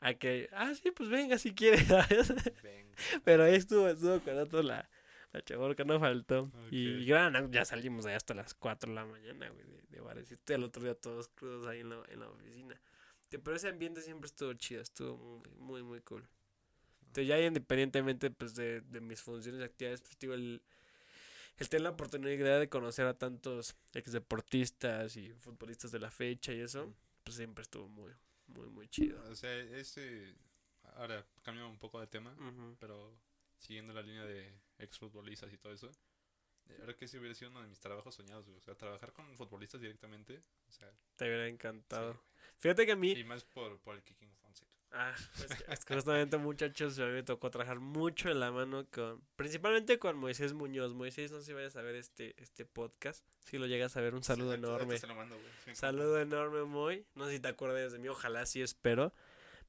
[0.00, 2.34] A que, ah, sí, pues venga, si quiere, ¿sabes?
[2.62, 2.92] Venga.
[3.24, 4.90] Pero ahí estuvo, estuvo con otro la,
[5.32, 6.50] la chavorruca, no faltó.
[6.70, 10.52] Y gran, ya salimos ahí hasta las 4 de la mañana, güey, de, de barecito.
[10.52, 12.80] Y el otro día todos crudos ahí en la, en la oficina.
[13.30, 16.28] Pero ese ambiente siempre estuvo chido, estuvo muy, muy, muy cool.
[17.00, 20.62] Entonces ya independientemente pues de, de mis funciones y actividades, pues digo, el,
[21.58, 26.60] el tener la oportunidad de conocer a tantos exdeportistas y futbolistas de la fecha y
[26.60, 28.12] eso, pues siempre estuvo muy,
[28.48, 29.22] muy, muy chido.
[29.30, 30.34] O sea, ese...
[30.96, 32.36] Ahora, cambiamos un poco de tema,
[32.78, 33.14] pero
[33.58, 34.52] siguiendo la línea de
[34.82, 35.90] exfutbolistas y todo eso.
[36.68, 38.58] eh, Ahora que ese hubiera sido uno de mis trabajos soñados, güey.
[38.58, 40.42] O sea, trabajar con futbolistas directamente.
[40.68, 42.06] O sea, Te hubiera sí, encantado.
[42.12, 42.18] güey.
[42.58, 43.12] Fíjate que a mí...
[43.12, 44.70] Y más por, por el Kicking Fonseca.
[44.94, 48.50] Ah, es que, es que justamente muchachos, a mí me tocó trabajar mucho en la
[48.52, 50.92] mano con, principalmente con Moisés Muñoz.
[50.92, 54.14] Moisés, no sé si vayas a ver este, este podcast, si lo llegas a ver,
[54.14, 54.98] un saludo Sí, enorme.
[55.16, 55.38] mando.
[55.64, 57.06] Sí, Saludo enorme, Moy.
[57.14, 59.14] No sé si te acuerdas de mí, ojalá sí espero.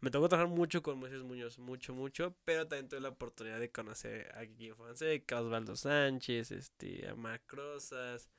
[0.03, 3.71] Me tocó trabajar mucho con Moisés Muñoz, mucho, mucho, pero también tuve la oportunidad de
[3.71, 8.29] conocer a Kiki Fonseca, Osvaldo Sánchez, este, a Marc Rosas,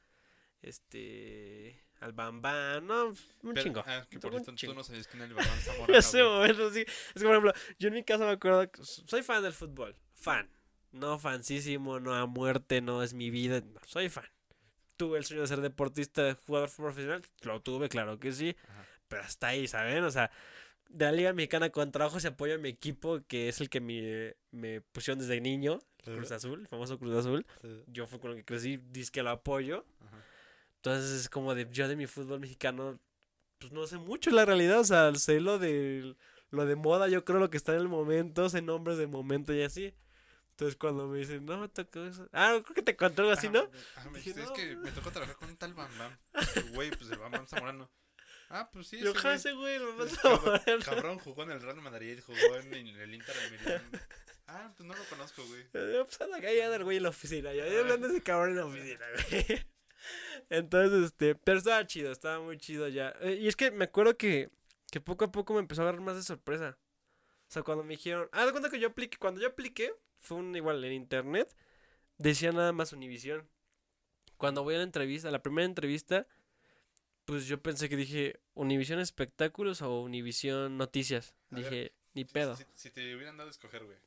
[0.61, 3.83] este, al Bambán, no, un Pero- chingo.
[3.87, 5.39] Ah, que por tú no sabías quién era el
[5.97, 6.81] ese momento sí.
[6.81, 9.97] Es que, por ejemplo, yo en mi casa me acuerdo que soy fan del fútbol.
[10.13, 10.51] Fan.
[10.93, 13.63] No fansísimo, no a muerte, no es mi vida.
[13.63, 14.29] No, soy fan.
[14.99, 17.23] tuve el sueño de ser deportista, jugador profesional.
[17.41, 18.55] Lo tuve, claro que sí.
[18.69, 18.87] Ajá.
[19.09, 20.05] Pero hasta ahí, ¿saben?
[20.05, 20.31] O sea,
[20.89, 23.81] de la Liga Mexicana con trabajo se apoya a mi equipo, que es el que
[23.81, 27.47] me, me pusieron desde niño, el Cruz Azul, el famoso Cruz Azul.
[27.87, 29.85] Yo fue con lo que crecí, dice que lo apoyo.
[30.01, 30.23] Ajá.
[30.77, 33.01] Entonces es como de yo de mi fútbol mexicano,
[33.59, 36.15] pues no sé mucho la realidad, o sea, sé lo de
[36.51, 39.53] lo de moda, yo creo lo que está en el momento, sé nombres de momento
[39.53, 39.95] y así.
[40.51, 42.29] Entonces cuando me dicen, no, tocó eso.
[42.33, 43.69] Ah, creo que te conté algo así, ¿no?
[43.97, 44.85] Ah, me Dije, dijiste, es no, que güey.
[44.85, 46.17] me tocó trabajar con un tal Bam Bam.
[46.75, 47.91] Güey, pues el Bam Bam Zamorano.
[48.57, 49.81] Ah, pues sí, Yo ese güey.
[49.81, 53.83] lo más Cabrón, cabrón, jugó en el Real Madrid, jugó en el Inter de Milán.
[54.47, 55.65] Ah, pues no lo conozco, güey.
[55.73, 57.53] Pues anda acá ya del güey en la oficina.
[57.53, 59.67] Yo yo hablando de ese cabrón en la oficina, güey.
[60.51, 63.13] Entonces, este, pero estaba chido, estaba muy chido ya.
[63.23, 64.51] Eh, Y es que me acuerdo que,
[64.93, 66.79] que poco a poco me empezó a agarrar más de sorpresa.
[67.49, 70.37] O sea, cuando me dijeron, ah, de cuenta que yo apliqué, cuando yo apliqué, fue
[70.37, 71.53] un igual en internet,
[72.19, 73.49] decía nada más Univisión.
[74.37, 76.29] Cuando voy a la entrevista, a la primera entrevista,
[77.25, 81.35] pues yo pensé que dije Univisión Espectáculos o Univisión Noticias.
[81.51, 82.57] A ver, dije, ni pedo.
[82.57, 83.99] Si, si te hubieran dado a escoger, güey,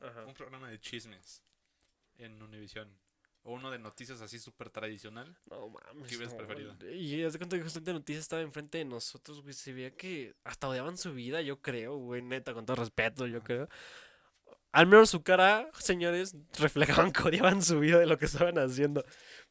[0.00, 0.24] Ajá.
[0.26, 1.42] un programa de chismes
[2.18, 2.88] en Univision
[3.42, 6.08] o uno de noticias así súper tradicional, No mames.
[6.08, 6.76] ¿Qué hubieras no, preferido?
[6.92, 9.54] Y haz de cuenta que justamente Noticias estaba enfrente de nosotros, güey.
[9.54, 12.22] Se veía que hasta odiaban su vida, yo creo, güey.
[12.22, 13.68] Neta, con todo respeto, yo creo.
[14.72, 19.04] Al menos su cara, señores, reflejaban que odiaban su vida de lo que estaban haciendo.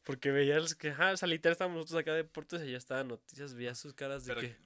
[0.04, 3.08] Porque veías que, ah, o sea, literal estábamos nosotros acá de deportes y ya estaban
[3.08, 4.56] noticias, veías sus caras de pero, que.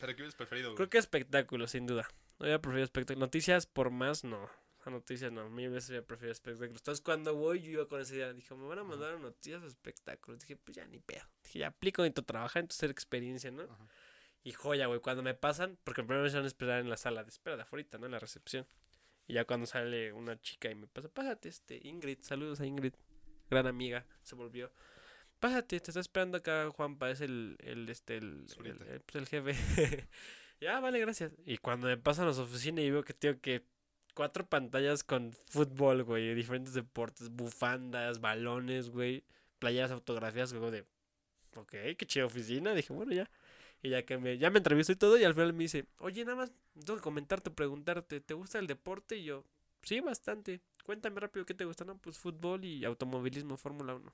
[0.00, 0.76] pero ¿qué hubieras preferido, güey?
[0.76, 2.08] Creo que espectáculo, sin duda.
[2.38, 3.26] No había preferido espectáculo.
[3.26, 4.48] Noticias por más, no.
[4.82, 5.50] Sea, noticias no.
[5.50, 6.80] Mil veces había preferido espectáculos.
[6.80, 8.32] Entonces, cuando voy, yo iba con esa idea.
[8.32, 10.40] Dije, me van a mandar a noticias o espectáculos.
[10.40, 11.24] Dije, pues ya ni pedo.
[11.44, 13.64] Dije, ya aplico, necesito trabajar, entonces hacer experiencia, ¿no?
[13.64, 13.88] Ajá.
[14.44, 17.28] Y joya, güey, cuando me pasan, porque primero me hicieron esperar en la sala de
[17.28, 18.06] espera de afuera, ¿no?
[18.06, 18.66] En la recepción.
[19.28, 22.94] Y ya cuando sale una chica y me pasa, pásate, este, Ingrid, saludos a Ingrid,
[23.50, 24.72] gran amiga, se volvió.
[25.38, 30.08] Pásate, te está esperando acá Juanpa, es el, el, este, el, el, pues, el jefe.
[30.60, 31.32] ya, vale, gracias.
[31.44, 33.62] Y cuando me pasan a su oficina y veo que tengo que
[34.14, 39.24] cuatro pantallas con fútbol, güey, diferentes deportes, bufandas, balones, güey,
[39.58, 40.86] playas, autografías, güey, de,
[41.54, 42.74] ok, qué chida oficina.
[42.74, 43.30] Dije, bueno, ya.
[43.82, 46.24] Y ya que me, ya me entrevistó y todo, y al final me dice, oye,
[46.24, 49.16] nada más tengo que comentarte, preguntarte, ¿te gusta el deporte?
[49.16, 49.44] Y yo,
[49.82, 50.60] sí, bastante.
[50.84, 51.98] Cuéntame rápido qué te gusta, ¿no?
[51.98, 54.12] Pues fútbol y automovilismo, Fórmula 1.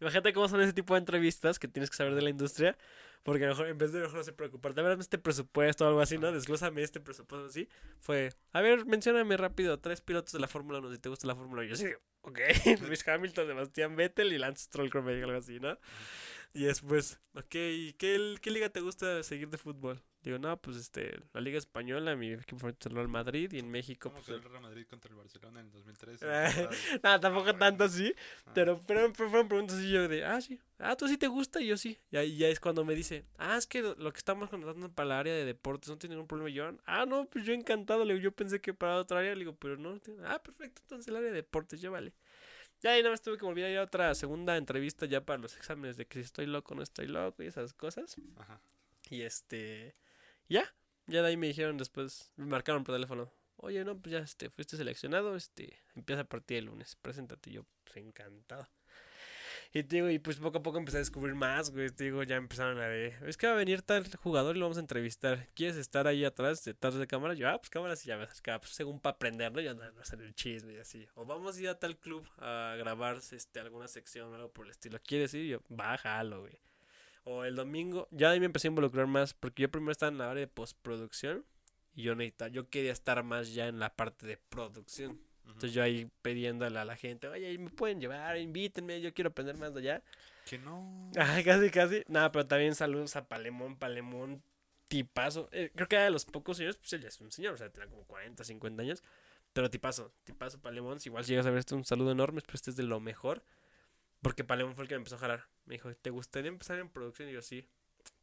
[0.00, 2.76] Imagínate cómo son ese tipo de entrevistas que tienes que saber de la industria,
[3.22, 5.84] porque a lo mejor en vez de mejor no se preocuparte, a ver, este presupuesto
[5.84, 6.30] o algo así, ¿no?
[6.32, 7.68] Desglósame este presupuesto así.
[8.00, 11.34] Fue, a ver, mencióname rápido tres pilotos de la Fórmula 1 si te gusta la
[11.34, 11.64] Fórmula 1.
[11.64, 11.86] Y yo sí,
[12.22, 12.38] ok,
[12.86, 15.76] Luis Hamilton, Sebastián Vettel y Lance Stroll, creo algo así, ¿no?
[16.56, 20.02] Y después, ok, ¿y qué, qué liga te gusta seguir de fútbol?
[20.22, 23.70] Digo, no, pues este, la Liga Española, mi equipo favorito el Real Madrid y en
[23.70, 24.36] México, ¿Cómo pues.
[24.36, 26.20] el- Real Madrid contra el Barcelona en el 2003?
[26.22, 26.68] Eh,
[27.02, 27.58] Nada, tampoco bueno.
[27.58, 28.12] tanto así.
[28.46, 28.52] Ah.
[28.54, 30.58] Pero, pero, pero fueron preguntas así yo de, ah, sí.
[30.78, 31.98] Ah, tú sí te gusta y yo sí.
[32.10, 35.06] Y ahí ya es cuando me dice, ah, es que lo, que estamos contratando para
[35.06, 36.50] el área de deportes no tiene ningún problema.
[36.50, 38.04] Y yo, ah, no, pues yo encantado.
[38.04, 39.34] Le digo, yo pensé que para otra área.
[39.34, 40.00] Le digo, pero no.
[40.24, 40.80] Ah, perfecto.
[40.82, 42.14] Entonces el área de deportes, ya vale.
[42.80, 45.38] Ya ahí nada más tuve que volver a ir a otra segunda entrevista ya para
[45.38, 48.16] los exámenes de que si estoy loco o no estoy loco y esas cosas.
[48.36, 48.60] Ajá.
[49.10, 49.94] Y este,
[50.48, 50.74] ya,
[51.06, 53.32] ya de ahí me dijeron después, me marcaron por teléfono.
[53.56, 57.50] Oye, no, pues ya este, fuiste seleccionado, este, empieza a partir el lunes, preséntate.
[57.50, 58.68] Yo, pues encantado.
[59.72, 61.90] Y te digo, y pues poco a poco empecé a descubrir más, güey.
[61.90, 64.66] Te digo, ya empezaron a ver, es que va a venir tal jugador y lo
[64.66, 65.48] vamos a entrevistar.
[65.54, 67.34] ¿Quieres estar ahí atrás, detrás de cámara?
[67.34, 69.60] Yo, ah, pues cámaras y ya me acercaba, pues según para aprender, ¿no?
[69.60, 71.06] Y andar a hacer el chisme y así.
[71.14, 74.66] O vamos a ir a tal club a grabar este, alguna sección o algo por
[74.66, 74.98] el estilo.
[75.04, 75.46] ¿Quieres ir?
[75.46, 76.58] Yo, bájalo, güey.
[77.24, 80.18] O el domingo, ya ahí me empecé a involucrar más, porque yo primero estaba en
[80.18, 81.44] la área de postproducción
[81.92, 85.20] y yo necesitaba, yo quería estar más ya en la parte de producción.
[85.46, 89.56] Entonces yo ahí pidiéndole a la gente, oye, me pueden llevar, invítenme, yo quiero aprender
[89.56, 90.02] más de allá.
[90.44, 91.10] Que no.
[91.16, 92.02] Ajá, casi, casi.
[92.08, 94.42] Nada, pero también saludos a Palemón, Palemón,
[94.88, 95.48] tipazo.
[95.52, 97.56] Eh, creo que era de los pocos señores, pues él ya es un señor, o
[97.56, 99.02] sea, tenía como 40, 50 años.
[99.52, 101.00] Pero tipazo, tipazo Palemón.
[101.00, 103.42] Si igual llegas a ver esto, un saludo enorme, pero este es de lo mejor.
[104.20, 105.46] Porque Palemón fue el que me empezó a jalar.
[105.64, 107.28] Me dijo, ¿te gustaría empezar en producción?
[107.28, 107.66] Y yo, sí.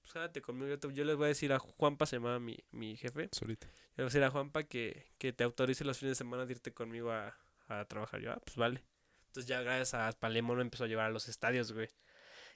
[0.04, 0.68] Pues jálate conmigo.
[0.70, 3.30] Yo, te- yo les voy a decir a Juanpa, se llama mi, mi jefe.
[3.32, 3.68] Solita.
[3.68, 6.52] Le voy a decir a Juanpa que, que te autorice los fines de semana de
[6.54, 7.36] irte conmigo a,
[7.68, 8.20] a trabajar.
[8.22, 8.84] Yo, ah, pues vale.
[9.28, 11.90] Entonces ya gracias a Palemón me empezó a llevar a los estadios, güey.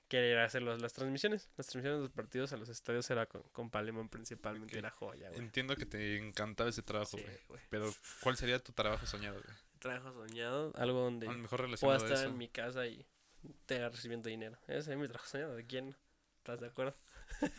[0.07, 1.49] Que era hacer los- las transmisiones.
[1.57, 4.77] Las transmisiones de los partidos a los estadios era con, con Palemón principalmente.
[4.77, 5.39] Era joya, güey.
[5.39, 7.37] Entiendo que te encantaba ese trabajo, Sí, güey.
[7.47, 7.61] güey.
[7.69, 9.57] Pero, ¿cuál sería tu trabajo soñado, güey?
[9.79, 12.25] Trabajo soñado, algo donde A lo mejor pueda estar eso.
[12.27, 13.05] en mi casa y
[13.49, 14.57] estar recibiendo dinero.
[14.67, 15.55] Ese es mi trabajo soñado.
[15.55, 15.95] ¿De quién?
[16.37, 16.95] ¿Estás de acuerdo?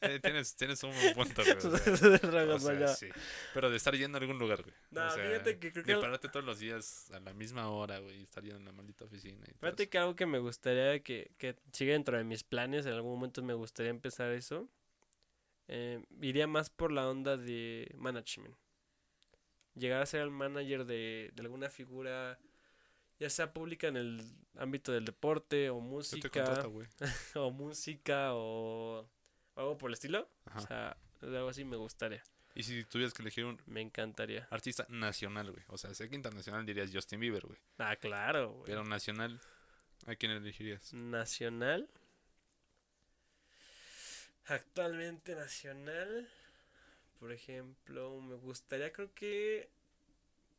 [0.00, 1.56] Eh, tienes, tienes un buen punto, güey.
[1.56, 1.70] O sea,
[2.18, 2.88] De o Dragon sea, Ball, ya.
[2.88, 3.08] sí.
[3.52, 4.74] Pero de estar yendo a algún lugar, güey.
[4.90, 7.98] No, o sea, fíjate que creo De pararte todos los días a la misma hora,
[7.98, 8.20] güey.
[8.20, 9.44] Y estar yendo en la maldita oficina.
[9.48, 12.92] Y Fíjate que algo que me gustaría que, que siga dentro de mis planes, en
[12.94, 14.68] algún momento me gustaría empezar eso.
[15.68, 18.54] eh, iría más por la onda de management.
[19.74, 22.38] Llegar a ser el manager de, de alguna figura,
[23.18, 24.22] ya sea pública en el
[24.56, 26.86] ámbito del deporte o música, contrato, güey.
[27.34, 29.08] o música o
[29.56, 30.28] algo por el estilo.
[30.54, 32.22] O sea, algo así me gustaría,
[32.54, 34.46] Y si tuvieras que elegir un me encantaría.
[34.50, 35.64] artista nacional, güey.
[35.68, 37.58] O sea, sé que internacional dirías Justin Bieber, güey.
[37.78, 38.66] Ah, claro, güey.
[38.66, 39.40] Pero nacional,
[40.06, 40.92] ¿a quién elegirías?
[40.94, 41.88] Nacional.
[44.46, 46.28] Actualmente nacional.
[47.18, 49.68] Por ejemplo, me gustaría, creo que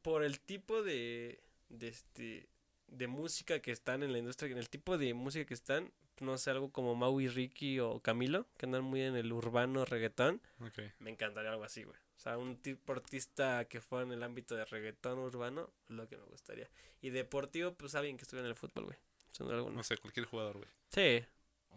[0.01, 1.39] por el tipo de,
[1.70, 2.49] de este
[2.88, 6.38] de música que están en la industria, en el tipo de música que están, no
[6.38, 10.41] sé, algo como Maui Ricky o Camilo, que andan muy en el urbano reggaetón,
[10.99, 11.97] me encantaría algo así, güey.
[12.17, 16.17] O sea, un tipo artista que fuera en el ámbito de reggaetón urbano, lo que
[16.17, 16.70] me gustaría.
[16.99, 18.97] Y deportivo, pues alguien que estuviera en el fútbol, güey.
[19.72, 20.70] No sé, cualquier jugador, güey.
[20.89, 21.26] Sí,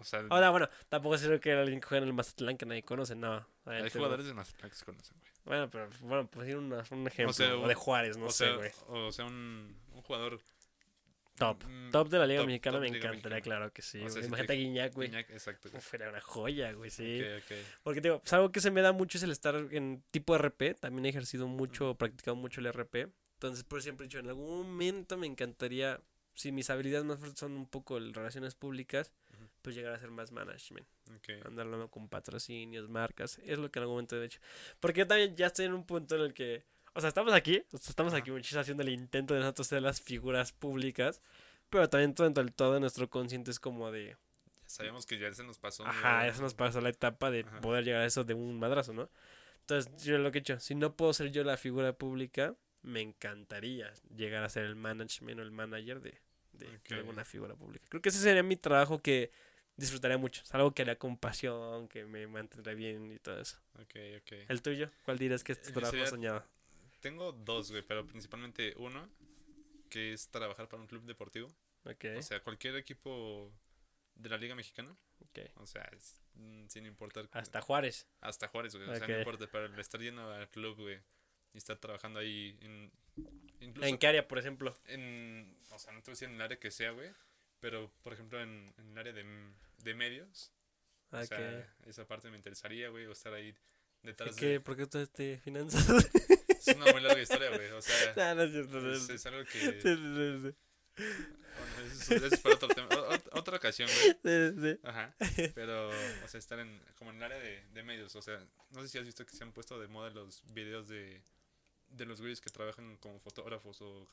[0.02, 2.82] O sea, Ahora, bueno, tampoco sirve que alguien que juega en el Mazatlán que nadie
[2.82, 3.46] conoce, no.
[3.64, 5.30] hay jugadores de Mazatlán que se conocen, güey.
[5.32, 5.42] no.
[5.44, 6.72] Bueno, pero bueno, pues ir un
[7.06, 7.32] ejemplo.
[7.32, 8.70] sea, o de Juárez, no o, sé, sea, güey.
[8.88, 10.38] o sea, un, un jugador.
[11.36, 11.64] Top.
[11.66, 13.40] mm, Top de la Liga top- Mexicana top me Liga encantaría, Mexicana.
[13.58, 14.02] claro que sí.
[14.04, 15.08] O sea, si Imagínate a Guiñac, güey.
[15.08, 15.78] Guiñac, exacto, güey.
[15.80, 17.22] Uf, era una joya, güey, sí.
[17.82, 20.74] Porque digo, pues, algo que se me da mucho es el estar en tipo RP.
[20.78, 23.08] También he ejercido mucho, practicado mucho el RP.
[23.34, 26.00] Entonces, por siempre he dicho, en algún momento me encantaría,
[26.34, 29.10] si mis habilidades más fuertes son un poco el relaciones públicas.
[29.62, 30.86] Pues llegar a hacer más management.
[31.16, 31.46] ok.
[31.46, 34.40] andar hablando con patrocinios, marcas, es lo que en algún momento he hecho.
[34.80, 37.62] Porque yo también ya estoy en un punto en el que, o sea, estamos aquí,
[37.72, 41.22] o sea, estamos aquí muchísimo haciendo el intento de nosotros ser las figuras públicas,
[41.70, 44.16] pero también todo dentro del todo nuestro consciente es como de,
[44.66, 45.84] Sabemos que ya se nos pasó.
[45.86, 46.30] ajá, ¿no?
[46.30, 47.60] eso nos pasó la etapa de Ajá.
[47.60, 49.10] poder llegar a eso de un madrazo, ¿no?
[49.60, 53.00] Entonces, yo lo que he hecho, si no puedo ser yo la figura pública, me
[53.00, 56.18] encantaría llegar a ser el management o el manager de,
[56.52, 57.84] de, de alguna figura pública.
[57.88, 59.30] Creo que ese sería mi trabajo que
[59.82, 60.42] disfrutaría mucho.
[60.42, 63.58] Es algo que haría con pasión, que me mantendría bien y todo eso.
[63.74, 64.32] Ok, ok.
[64.48, 64.90] ¿El tuyo?
[65.04, 66.44] ¿Cuál dirías que es tu Eh, trabajo sería- soñado?
[67.00, 69.08] Tengo dos, güey, pero principalmente uno,
[69.90, 71.48] que es trabajar para un club deportivo.
[71.84, 73.52] Ok, O sea, cualquier equipo
[74.14, 74.96] de la Liga Mexicana.
[75.20, 75.38] ok.
[75.56, 77.28] O sea, es, mm, sin importar.
[77.32, 78.06] Hasta Juárez.
[78.20, 78.88] Hasta Juárez, güey.
[78.88, 81.00] O sea, no importa, pero el estar yendo al club, güey.
[81.54, 82.90] Y estar trabajando ahí en.
[83.60, 84.74] Incluso ¿En qué área, por ejemplo?
[84.86, 85.56] en.
[85.70, 87.10] O sea, no te voy a decir en el área que sea, güey.
[87.60, 89.24] Pero, por ejemplo, en, en el área de,
[89.82, 90.52] de medios.
[91.10, 91.24] O Ok.
[91.24, 93.06] sea, esa parte me interesaría, güey.
[93.06, 93.54] O estar ahí
[94.02, 94.46] detrás ¿Qué?
[94.46, 94.60] de.
[94.60, 95.86] ¿Por qué tú te finanzas?
[96.48, 97.70] Es una muy larga historia, güey.
[97.72, 98.80] O sea, no, no es cierto.
[98.80, 99.50] no es, es- es algo que.
[99.60, 100.54] Sí, sí, sí.
[100.96, 102.88] Bueno, eso, es- eso es para otro tema.
[102.88, 103.88] o- otra ocasión,
[104.22, 104.52] güey.
[104.54, 104.80] Sí, sí.
[104.84, 105.14] Ajá.
[105.54, 108.14] Pero, o sea, estar en, como en el área de, de medios.
[108.16, 108.38] O sea,
[108.70, 111.22] no sé si has visto que se han puesto de moda los videos de,
[111.88, 114.08] de los güeyes que trabajan como fotógrafos o,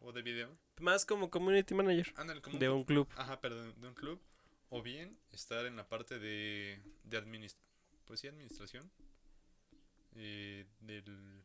[0.00, 0.58] o de video.
[0.80, 3.08] Más como community manager Ándale, como de un- club.
[3.16, 4.20] Ajá, pero de, de un club.
[4.76, 7.64] O bien estar en la parte de, de administración.
[8.04, 8.90] Pues sí, administración.
[10.16, 11.42] eh, del.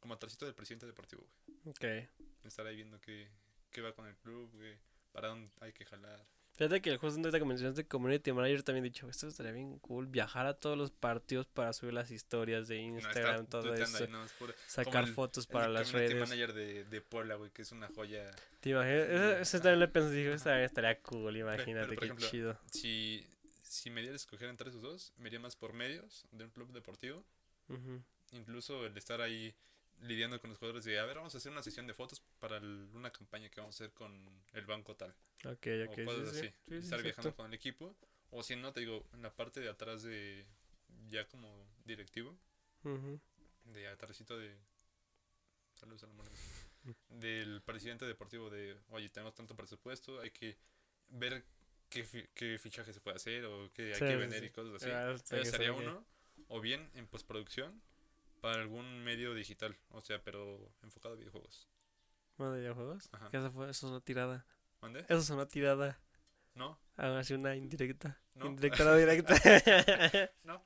[0.00, 1.70] Como atrásito del presidente deportivo, güey.
[1.74, 2.08] Ok.
[2.44, 3.28] Estar ahí viendo qué,
[3.70, 4.78] qué va con el club, güey.
[5.12, 6.24] Para dónde hay que jalar.
[6.56, 10.06] Fíjate que justo ahorita que mencionaste community manager también he dicho, esto estaría bien cool,
[10.06, 14.12] viajar a todos los partidos para subir las historias de Instagram, todo tuiteando ahí, eso,
[14.12, 14.24] ¿no?
[14.24, 14.32] Es
[14.66, 16.28] sacar el- fotos el para las community redes.
[16.28, 18.30] manager de, de Puebla, güey, que es una joya.
[18.60, 19.08] ¿Te imaginas?
[19.08, 22.58] Eso, eso también lo pensé, dije, estaría, estaría cool, imagínate, qué ejemplo, chido.
[22.72, 23.26] Si,
[23.62, 26.50] si me diera a escoger entre esos dos, me iría más por medios de un
[26.50, 27.22] club deportivo.
[28.32, 29.54] Incluso el estar ahí
[30.02, 32.58] lidiando con los jugadores de, a ver, vamos a hacer una sesión de fotos para
[32.58, 34.12] el- una campaña que vamos a hacer con
[34.52, 35.14] el banco tal.
[35.44, 36.46] Ok, o ok, cosas sí, sí.
[36.46, 36.48] así.
[36.48, 37.96] Sí, sí, estar viajando con el equipo.
[38.30, 40.46] O si no, te digo, en la parte de atrás de,
[41.08, 42.36] ya como directivo,
[42.84, 43.20] Ujú.
[43.64, 44.56] de atrásito de...
[45.74, 46.30] Saludos a la mano.
[47.08, 50.56] Del presidente deportivo de, oye, tenemos tanto presupuesto, hay que
[51.08, 51.44] ver
[51.88, 54.90] qué, qué fichaje se puede hacer o qué hay que vender y cosas así.
[54.90, 56.04] Ah, sé sería uno.
[56.48, 57.82] O bien en postproducción
[58.40, 61.68] para algún medio digital, o sea, pero enfocado a videojuegos.
[62.36, 63.08] ¿Bueno, de videojuegos?
[63.12, 63.30] Ajá.
[63.30, 63.70] ¿Qué eso fue?
[63.70, 64.46] Eso es una tirada.
[64.80, 65.00] ¿Mande?
[65.00, 65.98] Eso es una tirada.
[66.54, 68.18] No, Hagan así una indirecta.
[68.34, 68.46] No.
[68.46, 69.34] Indirecta no directa.
[70.44, 70.64] no.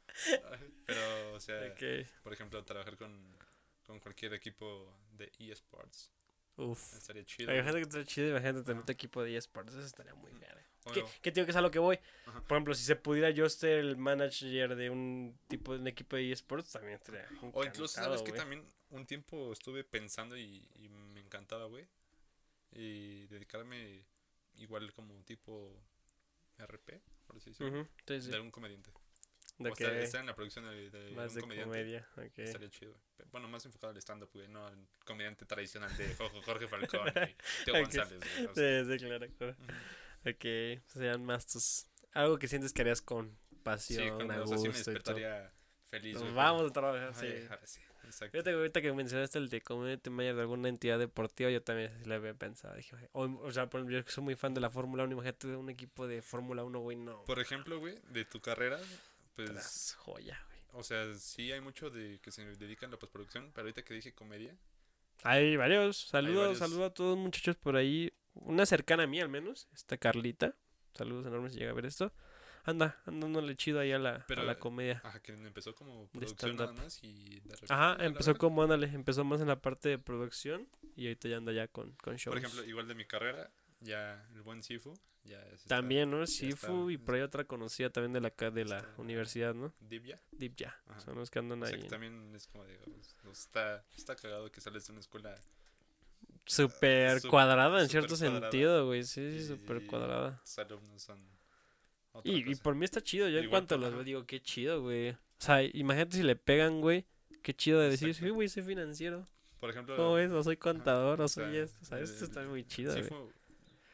[0.86, 1.74] Pero, o sea,
[2.22, 3.36] por ejemplo, trabajar con,
[3.84, 6.12] con cualquier equipo de eSports
[6.56, 6.94] Uf.
[6.94, 7.52] estaría chido.
[7.52, 10.44] Imagínate que estaría chido, imagínate tener tu equipo de eSports, eso estaría muy bien.
[10.84, 11.98] O ¿Qué, no, qué te digo que es a lo que voy?
[12.26, 12.40] Ajá.
[12.42, 16.16] Por ejemplo, si se pudiera yo ser el manager de un tipo de un equipo
[16.16, 18.40] de eSports, también estaría O incluso, ¿sabes que güey.
[18.40, 21.86] también un tiempo estuve pensando y, y me encantaba, güey?
[22.72, 24.04] Y dedicarme
[24.56, 25.76] igual como tipo
[26.58, 28.28] RP, por así decirlo, sí, sí.
[28.30, 28.90] de algún comediante.
[29.58, 31.68] De O que estar en la producción de, de más un de comediante.
[31.70, 32.08] comedia.
[32.36, 32.94] Estaría chido.
[33.18, 37.06] Pe- Bueno, más enfocado al stand-up, güey, no al comediante tradicional de Jo- Jorge Falcón
[37.08, 37.12] y
[37.66, 37.74] Teo.
[37.74, 38.46] González, güey.
[38.46, 39.56] o sea, Sí, sí, claro, claro.
[40.26, 41.86] Ok, serían más tus...
[42.12, 44.90] Algo que sientes que harías con Sí, pasión, con, a o sea, sí me gusto
[44.90, 45.52] despertaría
[45.84, 47.26] feliz, Nos vamos a trabajar, sí.
[47.48, 48.32] Ahora sí, exacto.
[48.32, 51.92] Fíjate que ahorita que mencionaste el de community manager de alguna entidad deportiva, yo también
[52.06, 52.74] lo había pensado.
[52.74, 55.48] Dije, o, o sea, por yo que soy muy fan de la Fórmula 1, imagínate
[55.48, 57.24] de un equipo de Fórmula 1, güey, no.
[57.24, 58.80] Por ejemplo, güey, de tu carrera,
[59.36, 60.80] pues, tras joya, güey.
[60.80, 63.94] o sea, sí hay mucho de que se dedican a la postproducción, pero ahorita que
[63.94, 64.56] dije comedia,
[65.22, 66.08] Hay varios.
[66.08, 68.12] Saludos, saludos a todos muchachos por ahí.
[68.40, 70.54] Una cercana a mí al menos, esta Carlita.
[70.94, 72.12] Saludos enormes si llega a ver esto.
[72.64, 75.00] Anda, andándole chido ahí a la, a la comedia.
[75.02, 79.24] ajá, que empezó como producción nada más y de repente, Ajá, empezó como, ándale, empezó
[79.24, 82.34] más en la parte de producción y ahorita ya anda ya con, con shows.
[82.34, 84.92] Por ejemplo, igual de mi carrera, ya el buen Sifu,
[85.24, 86.26] ya también, ¿no?
[86.26, 89.72] Sifu y por ahí otra conocida también de la, de la está- universidad, ¿no?
[89.80, 90.20] Divya.
[90.32, 90.78] Deep ya.
[90.86, 91.00] Ajá.
[91.00, 91.82] Son los que andan O sea, ahí.
[91.82, 95.34] que también es como o sea, está, está cagado que sales de una escuela
[96.46, 98.40] Súper cuadrada en cierto cuadrada.
[98.40, 99.04] sentido, güey.
[99.04, 100.40] Sí, sí, súper cuadrada.
[100.42, 101.24] tus alumnos son
[102.12, 103.28] otra Y, y por mí está chido.
[103.28, 105.10] Yo en cuanto los veo digo, qué chido, güey.
[105.10, 107.06] O sea, imagínate si le pegan, güey.
[107.42, 109.26] Qué chido de decir, sí, güey, soy financiero.
[109.60, 110.30] Por ejemplo, ¿Cómo es?
[110.30, 111.78] O soy contador, o o soy sea, esto.
[111.82, 113.08] O sea, esto está el- muy chido, güey.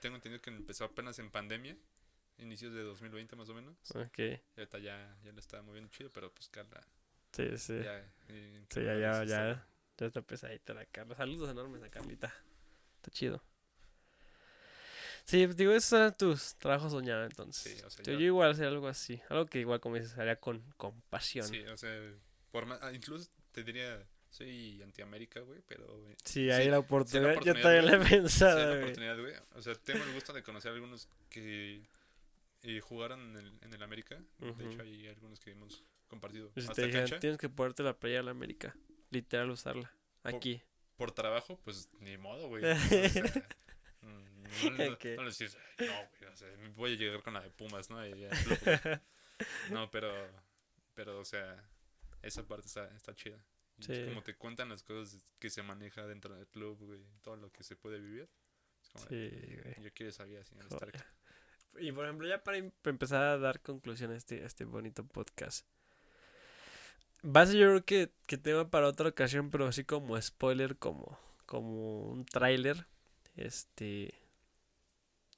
[0.00, 1.76] Tengo entendido que empezó apenas en pandemia,
[2.38, 3.76] inicios de 2020 más o menos.
[3.94, 4.18] Ok.
[4.18, 6.80] Y ahorita ya, ya lo está moviendo chido, pero pues Carla
[7.32, 7.74] Sí, sí.
[7.82, 7.98] ya...
[8.28, 9.66] eh, Sí, ya, ya, ya.
[9.96, 11.14] Está- Ya está pesadita la Carla.
[11.16, 12.32] Saludos enormes a Carlita.
[12.96, 13.42] Está chido.
[15.24, 17.78] Sí, pues, digo, esos eran tus trabajos soñados entonces.
[17.78, 19.20] Sí, o sea, yo, igual haría algo así.
[19.28, 21.46] Algo que igual como dices, haría con, con pasión.
[21.48, 21.90] Sí, o sea,
[22.52, 25.84] por más, ah, incluso te diría, soy anti-América, güey, pero...
[26.08, 27.32] eh, Sí, ahí la oportunidad.
[27.32, 28.82] yo oportunidad, también la he hay pensado, la güey.
[28.82, 29.34] oportunidad, güey.
[29.56, 31.82] O sea, tengo el gusto de conocer a algunos que
[32.62, 34.20] eh, jugaron en el, en el América.
[34.38, 37.18] De hecho, hay algunos que hemos compartido si hasta cancha.
[37.18, 38.76] tienes que ponerte la playa de la América.
[39.16, 39.90] Literal, usarla.
[40.24, 40.62] Aquí.
[40.96, 42.62] Por trabajo, pues ni modo, güey.
[44.06, 44.42] O sea, mm,
[44.76, 45.04] no, no, Ok.
[45.16, 47.90] no les dices, "Ay, no, güey, o sea, voy a llegar con la de Pumas,
[47.90, 48.06] ¿no?
[48.06, 48.30] Y ya,
[49.70, 50.12] no, pero,
[50.94, 51.62] pero, o sea,
[52.22, 53.42] esa parte está, está chida.
[53.88, 57.50] Es como te cuentan las cosas que se maneja dentro del club, güey, todo lo
[57.52, 58.28] que se puede vivir.
[58.82, 59.74] Es como, de, Sí, güey.
[59.82, 60.26] yo quiero estar
[60.68, 60.88] Joder.
[60.96, 61.04] aquí.
[61.86, 64.64] Y por ejemplo, ya para em- para empezar a dar conclusión a este, a este
[64.64, 65.66] bonito podcast.
[67.26, 70.76] Va a ser yo creo que, que tema para otra ocasión, pero así como spoiler,
[70.76, 72.86] como, como un tráiler.
[73.36, 74.14] Este.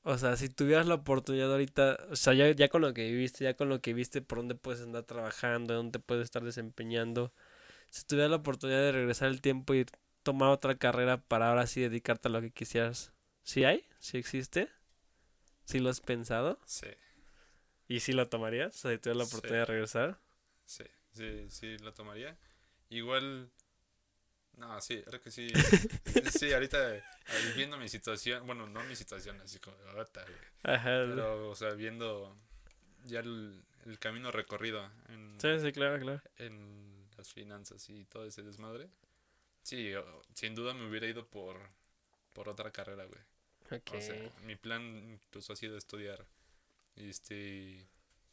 [0.03, 3.45] O sea, si tuvieras la oportunidad ahorita, o sea, ya, ya con lo que viviste,
[3.45, 7.33] ya con lo que viste, por dónde puedes andar trabajando, dónde puedes estar desempeñando.
[7.91, 9.87] Si tuvieras la oportunidad de regresar el tiempo y
[10.23, 13.13] tomar otra carrera para ahora sí dedicarte a lo que quisieras.
[13.45, 13.87] ¿Sí hay?
[13.99, 14.69] ¿Sí existe?
[15.65, 16.59] ¿Sí lo has pensado?
[16.65, 16.89] Sí,
[17.89, 18.75] ¿Y si lo tomarías?
[18.77, 19.31] O sea, si tuvieras la Sí.
[19.37, 20.19] oportunidad de regresar.
[20.67, 20.85] sí,
[21.19, 22.37] sí, sí, lo tomaría.
[22.91, 23.51] Igual,
[24.57, 25.49] no, sí, creo que sí.
[26.31, 27.03] sí, ahorita
[27.57, 30.25] viendo mi situación, bueno, no mi situación, así como, ahorita.
[30.65, 31.05] Ajá.
[31.09, 32.37] Pero, o sea, viendo
[33.05, 36.23] ya el, el camino recorrido en, Sí, sí, claro, claro.
[36.37, 38.91] en las finanzas y todo ese desmadre,
[39.63, 39.93] sí,
[40.35, 41.59] sin duda me hubiera ido por,
[42.33, 43.21] por otra carrera, güey.
[43.71, 43.95] Ok.
[43.95, 46.27] O sea, mi plan incluso ha sido estudiar,
[46.97, 47.89] este,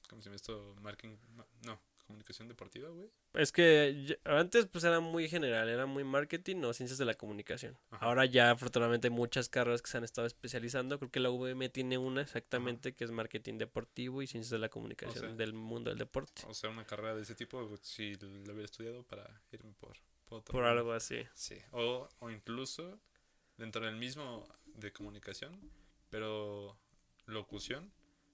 [0.10, 0.76] ¿cómo se llama esto?
[0.82, 3.10] Marketing, ma- no, comunicación deportiva, güey.
[3.34, 7.78] Es que antes pues era muy general, era muy marketing o ciencias de la comunicación.
[7.92, 8.06] Ajá.
[8.06, 10.98] Ahora ya afortunadamente hay muchas carreras que se han estado especializando.
[11.00, 14.70] Creo que la UVM tiene una exactamente que es marketing deportivo y ciencias de la
[14.70, 16.44] comunicación sea, del mundo del deporte.
[16.48, 20.40] O sea, una carrera de ese tipo, si lo hubiera estudiado para irme por, por
[20.40, 21.24] otro Por algo así.
[21.34, 23.00] Sí, o, o incluso
[23.58, 25.60] dentro del mismo de comunicación,
[26.10, 26.78] pero
[27.26, 27.92] locución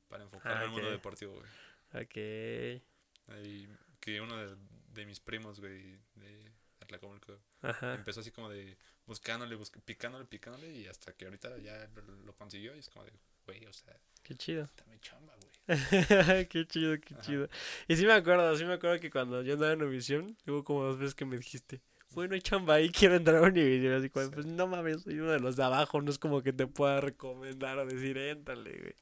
[0.10, 0.92] para enfocarme Ah, al mundo ok.
[0.94, 2.04] deportivo, güey.
[2.04, 2.84] Ok.
[3.28, 3.68] Ahí,
[4.00, 4.56] que uno de,
[4.94, 7.94] de mis primos, güey, de Atlacomulco, Ajá.
[7.96, 12.34] empezó así como de buscándole, busc- picándole, picándole, y hasta que ahorita ya lo, lo
[12.36, 13.12] consiguió, y es como de,
[13.46, 14.70] güey, o sea, Qué chido.
[14.78, 15.52] dame chamba, güey.
[16.50, 17.22] qué chido, qué Ajá.
[17.24, 17.50] chido.
[17.88, 20.84] Y sí me acuerdo, sí me acuerdo que cuando yo andaba en Univisión, hubo como
[20.84, 23.94] dos veces que me dijiste, bueno, hay chamba ahí, quiero entrar a Univisión.
[23.94, 24.32] Así como, Sí.
[24.34, 27.00] pues no mames, soy uno de los de abajo, no es como que te pueda
[27.02, 28.96] recomendar o decir, éntale, güey.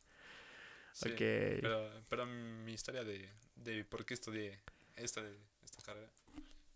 [0.94, 1.18] Sí, ok.
[1.18, 3.30] Pero, pero mi historia de,
[3.64, 4.60] de por qué estudié
[4.96, 5.22] esta,
[5.64, 6.10] esta carrera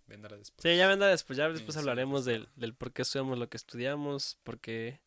[0.08, 0.62] vendrá después.
[0.62, 3.58] Sí, ya vendrá después, ya después sí, hablaremos del, del por qué estudiamos lo que
[3.58, 5.00] estudiamos, porque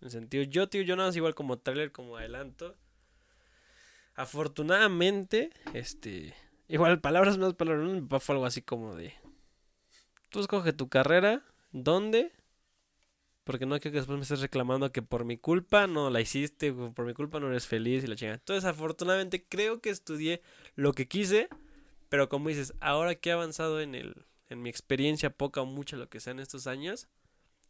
[0.00, 2.76] en el sentido, yo, tío, yo nada más igual como trailer, como adelanto.
[4.14, 6.34] Afortunadamente, este,
[6.68, 9.14] igual palabras más, palabras fue algo así como de,
[10.30, 11.42] tú escoge tu carrera,
[11.72, 12.32] ¿dónde?
[13.50, 16.72] Porque no quiero que después me estés reclamando que por mi culpa no la hiciste,
[16.72, 18.36] por mi culpa no eres feliz y la chingada.
[18.36, 20.40] Entonces, afortunadamente, creo que estudié
[20.76, 21.48] lo que quise,
[22.08, 24.14] Pero como dices, ahora que he avanzado en el
[24.50, 27.08] en mi experiencia, poca o mucha, lo que sea en estos años,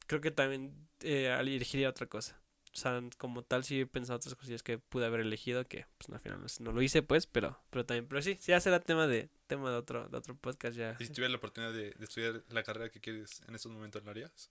[0.07, 2.41] creo que también eh, elegiría otra cosa.
[2.73, 6.11] O sea, como tal, sí he pensado otras cosillas que pude haber elegido, que pues
[6.11, 9.07] al final no, lo hice, pues, pero, pero también, pero sí, sí, ya será tema
[9.07, 10.97] de, tema de otro, de otro podcast ya.
[11.01, 14.11] ¿Y si tuvieras la oportunidad de, estudiar la carrera que quieres en estos momentos, ¿lo
[14.11, 14.51] harías?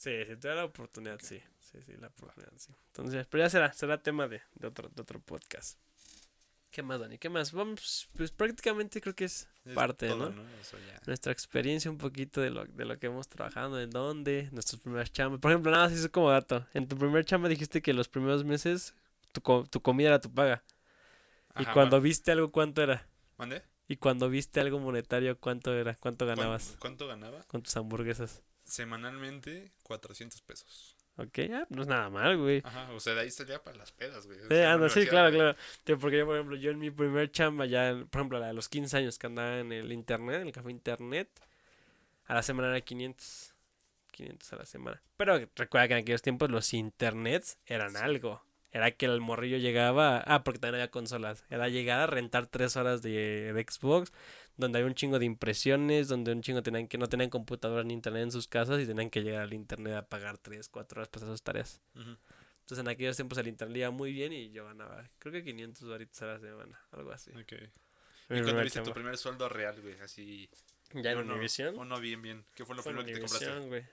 [0.00, 1.42] Sí, si tuviera la oportunidad, sí.
[1.60, 2.72] Sí, sí, la oportunidad, sí.
[2.86, 5.78] Entonces, pero ya será, será tema de, de otro, de otro podcast.
[6.70, 7.18] ¿Qué más, Dani?
[7.18, 7.52] ¿Qué más?
[7.52, 10.32] Vamos, pues prácticamente creo que es, parte, ¿no?
[11.06, 15.12] Nuestra experiencia un poquito de lo, de lo que hemos trabajado, de dónde, nuestros primeros
[15.12, 15.38] chambas.
[15.38, 16.66] Por ejemplo, nada, así es como dato.
[16.72, 18.94] En tu primer chamba dijiste que los primeros meses
[19.32, 20.64] tu, tu comida era tu paga.
[21.58, 23.06] y cuando viste algo, ¿cuánto era?
[23.36, 23.62] ¿Mande?
[23.86, 25.94] Y cuando viste algo monetario, ¿cuánto era?
[25.96, 26.76] ¿Cuánto ganabas?
[26.78, 27.42] ¿Cuánto, ganaba?
[27.48, 28.42] Con tus hamburguesas.
[28.70, 30.96] Semanalmente, 400 pesos.
[31.16, 32.62] Ok, ya, no es nada mal, güey.
[32.64, 34.38] Ajá, o sea, de ahí salía para las pedas, güey.
[34.48, 35.56] Sí, anda, sí, claro, claro.
[36.00, 38.96] porque yo, por ejemplo, yo en mi primer chamba, ya, por ejemplo, a los 15
[38.96, 41.28] años que andaba en el internet, en el café internet,
[42.26, 43.54] a la semana era 500.
[44.12, 45.02] 500 a la semana.
[45.16, 48.42] Pero recuerda que en aquellos tiempos los internets eran algo.
[48.70, 50.22] Era que el morrillo llegaba.
[50.26, 51.44] Ah, porque también había consolas.
[51.50, 54.12] Era llegar a rentar tres horas de, de Xbox
[54.60, 57.94] donde hay un chingo de impresiones, donde un chingo tenían que no tenían computadora ni
[57.94, 61.08] internet en sus casas y tenían que llegar al internet a pagar 3, 4 horas
[61.08, 61.80] para hacer sus tareas.
[61.94, 65.82] Entonces en aquellos tiempos el internet iba muy bien y yo ganaba, creo que 500
[65.82, 67.30] dólares a la semana, algo así.
[67.32, 67.52] Ok.
[68.30, 69.98] ¿Y cuando viste tu primer sueldo real, güey?
[70.00, 70.48] Así...
[70.92, 71.78] ¿Ya en Univision?
[71.78, 72.44] O no, bien, bien.
[72.54, 73.66] ¿Qué fue lo primero que te compraste?
[73.66, 73.84] Güey.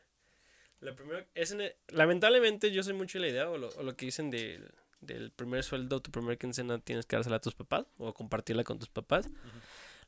[0.80, 1.56] La primera, es
[1.88, 5.32] lamentablemente yo soy mucho de la idea o lo, o lo que dicen del, del
[5.32, 8.90] primer sueldo, tu primer quincena tienes que dársela a tus papás o compartirla con tus
[8.90, 9.30] papás.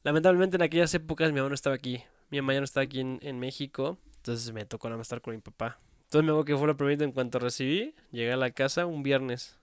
[0.04, 2.04] Lamentablemente en aquellas épocas mi mamá no estaba aquí.
[2.30, 3.98] Mi mamá ya no estaba aquí en, México.
[4.18, 5.80] Entonces me tocó nada más estar con mi papá.
[6.04, 7.96] Entonces me acuerdo que fue lo primero en cuanto recibí.
[8.12, 9.60] Llegué a la casa un viernes.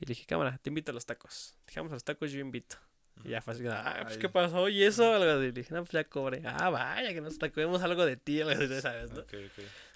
[0.00, 1.56] Y le dije, cámara, te invito a los tacos.
[1.66, 2.76] Dejamos a los tacos, yo invito.
[3.24, 4.68] Y ya fue así, ah, pues, ¿qué pasó?
[4.68, 5.14] ¿Y eso?
[5.14, 5.42] Algo así.
[5.42, 6.42] Le dije, no, pues ya cobré.
[6.44, 9.10] Ah, vaya, que nos tacos algo de ti, algo así, ¿sabes?
[9.12, 9.26] ¿no?
[9.26, 9.50] Creo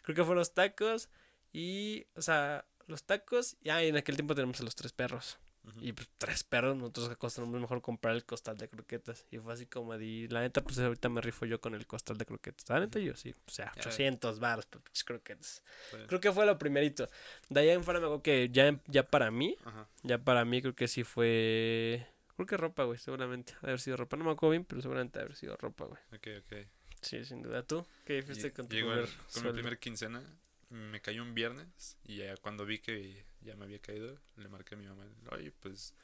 [0.05, 1.09] que fueron los tacos.
[1.53, 3.57] Y, o sea, los tacos.
[3.63, 5.39] Y ah, en aquel tiempo tenemos a los tres perros.
[5.81, 9.27] Y pues tres perros, nosotros acostumbramos mejor comprar el costal de croquetas.
[9.31, 12.19] Y fue así como de, la neta, pues ahorita me rifo yo con el costal
[12.19, 12.69] de croquetas.
[12.69, 15.63] La neta, yo sí, o sea, 800 baros, pues croquetas.
[16.07, 17.09] Creo que fue lo primerito.
[17.49, 19.57] De allá en fuera me acuerdo que ya, ya para mí,
[20.03, 22.07] ya para mí creo que sí fue,
[22.37, 23.55] creo que ropa, güey, seguramente.
[23.63, 26.01] Haber sido ropa, no me acuerdo bien, pero seguramente haber sido ropa, güey.
[26.13, 26.67] Ok, ok.
[27.01, 27.63] Sí, sin duda.
[27.63, 30.23] ¿Tú qué fuiste con tu primer Con mi primer quincena,
[30.71, 34.75] me cayó un viernes y ya cuando vi que ya me había caído, le marqué
[34.75, 35.95] a mi mamá, oye, pues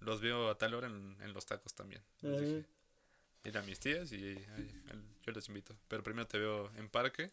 [0.00, 2.02] los veo a tal hora en, en los tacos también.
[2.20, 2.64] Les dije,
[3.44, 4.34] ir a mis tías y
[5.24, 5.76] yo les invito.
[5.88, 7.30] Pero primero te veo en parque,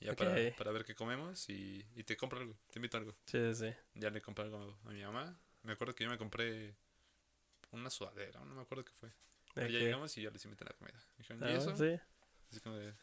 [0.00, 3.14] ya para, para, ver qué comemos y, y, te compro algo, te invito a algo.
[3.26, 3.72] Sí, sí.
[3.94, 5.38] Ya le compré algo a mi mamá.
[5.62, 6.74] Me acuerdo que yo me compré
[7.70, 9.10] una sudadera, no me acuerdo qué fue.
[9.54, 11.04] Pero ya llegamos y ya les invité a la comida.
[11.18, 11.76] dijeron, ¿y ah, eso?
[11.76, 12.00] Sí.
[12.50, 12.94] Así como de,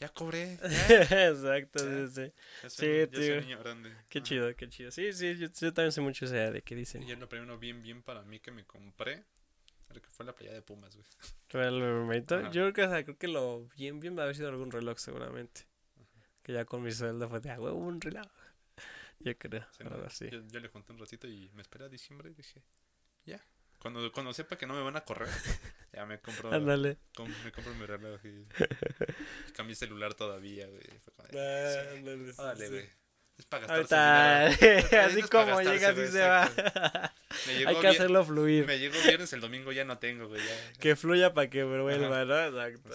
[0.00, 0.58] ya cobré.
[1.10, 2.32] Exacto, sí, sí.
[2.68, 3.40] sí, tío.
[3.40, 3.92] niño grande.
[4.08, 4.90] Qué chido, qué chido.
[4.90, 7.02] Sí, sí, yo, también sé mucho esa de qué dicen.
[7.02, 9.24] Y lo primero bien, bien para mí que me compré.
[9.88, 11.06] Creo que fue la playa de Pumas, güey.
[11.48, 14.70] Yo creo que, o sea, creo que lo bien, bien va a haber sido algún
[14.70, 15.66] reloj, seguramente.
[16.42, 18.26] Que ya con mi sueldo fue de, ah, huevo, un reloj.
[19.20, 19.66] Yo creo,
[20.10, 22.62] sí, Yo, yo, le junté un ratito y me esperé a diciembre y dije,
[23.24, 23.44] ya.
[23.78, 25.28] Cuando, cuando sepa que no me van a correr,
[25.92, 26.52] ya me compro.
[26.52, 26.98] Ándale.
[27.44, 28.46] me compro mi reloj y.
[29.54, 30.82] cambié celular todavía, güey.
[32.38, 32.68] Ándale.
[32.68, 32.98] güey.
[33.38, 36.50] Es para gastarse Así como llega, así se va.
[37.66, 38.66] Hay que hacerlo fluir.
[38.66, 40.42] Me llegó viernes, el domingo ya no tengo, güey.
[40.80, 42.44] Que fluya para que vuelva, ¿no?
[42.44, 42.90] Exacto.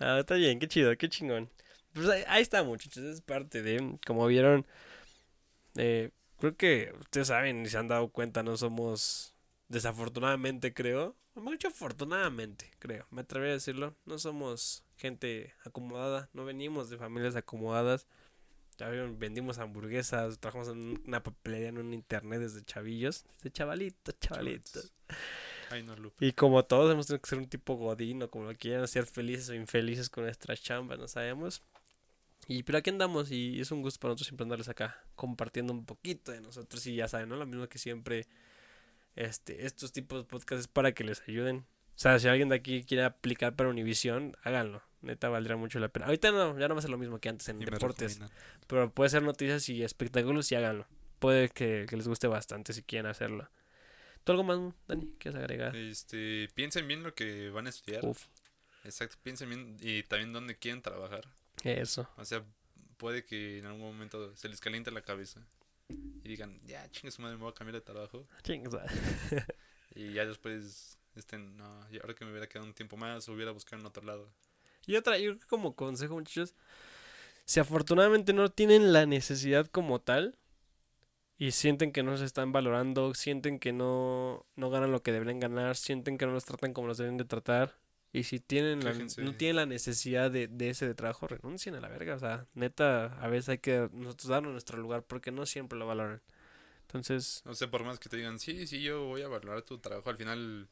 [0.00, 1.48] ah, está bien, qué chido, qué chingón.
[1.92, 3.04] Pues ahí, ahí, está, muchachos.
[3.04, 4.66] Es parte de, como vieron,
[5.76, 9.33] eh, creo que ustedes saben y se han dado cuenta, no somos
[9.74, 16.90] Desafortunadamente creo, mucho afortunadamente creo, me atrevería a decirlo, no somos gente acomodada, no venimos
[16.90, 18.06] de familias acomodadas.
[18.78, 24.92] Ya vendimos hamburguesas, trabajamos en una papelería en un internet desde chavillos, desde chavalitos, chavalitos.
[26.20, 29.06] y como todos hemos tenido que ser un tipo godín o como lo quieran, ser
[29.06, 31.62] felices o infelices con nuestras chambas, no sabemos.
[32.46, 35.84] Y pero aquí andamos y es un gusto para nosotros siempre andarles acá compartiendo un
[35.84, 37.34] poquito de nosotros y ya saben, ¿no?
[37.34, 38.28] Lo mismo que siempre
[39.16, 41.66] este, estos tipos de podcasts para que les ayuden.
[41.96, 44.82] O sea, si alguien de aquí quiere aplicar para Univision, háganlo.
[45.00, 46.06] Neta, valdrá mucho la pena.
[46.06, 48.20] Ahorita no, ya no va a ser lo mismo que antes en deportes.
[48.66, 50.86] Pero puede ser noticias y espectáculos y háganlo.
[51.18, 53.48] Puede que, les guste bastante si quieren hacerlo.
[54.24, 54.58] ¿Tú algo más,
[54.88, 55.76] Dani, quieres agregar?
[55.76, 58.02] Este, piensen bien lo que van a estudiar.
[58.84, 61.28] Exacto, piensen bien y también dónde quieren trabajar.
[61.62, 62.08] Eso.
[62.16, 62.42] O sea,
[62.96, 65.46] puede que en algún momento se les caliente la cabeza
[65.88, 68.26] y digan, ya, chingue su madre, me voy a cambiar de trabajo.
[68.42, 68.70] Chingue
[69.94, 73.52] Y ya después este, no, y ahora que me hubiera quedado un tiempo más, hubiera
[73.52, 74.28] buscado en otro lado.
[74.86, 76.54] Y otra, yo creo que como consejo, muchachos,
[77.44, 80.36] si afortunadamente no tienen la necesidad como tal
[81.38, 85.40] y sienten que no se están valorando, sienten que no, no ganan lo que deberían
[85.40, 87.76] ganar, sienten que no los tratan como los deben de tratar,
[88.14, 91.80] y si tienen la, no tienen la necesidad de, de ese de trabajo, renuncien a
[91.80, 92.14] la verga.
[92.14, 95.88] O sea, neta, a veces hay que nosotros darnos nuestro lugar porque no siempre lo
[95.88, 96.22] valoran.
[96.82, 99.78] Entonces, No sé, por más que te digan, sí, sí, yo voy a valorar tu
[99.78, 100.68] trabajo, al final,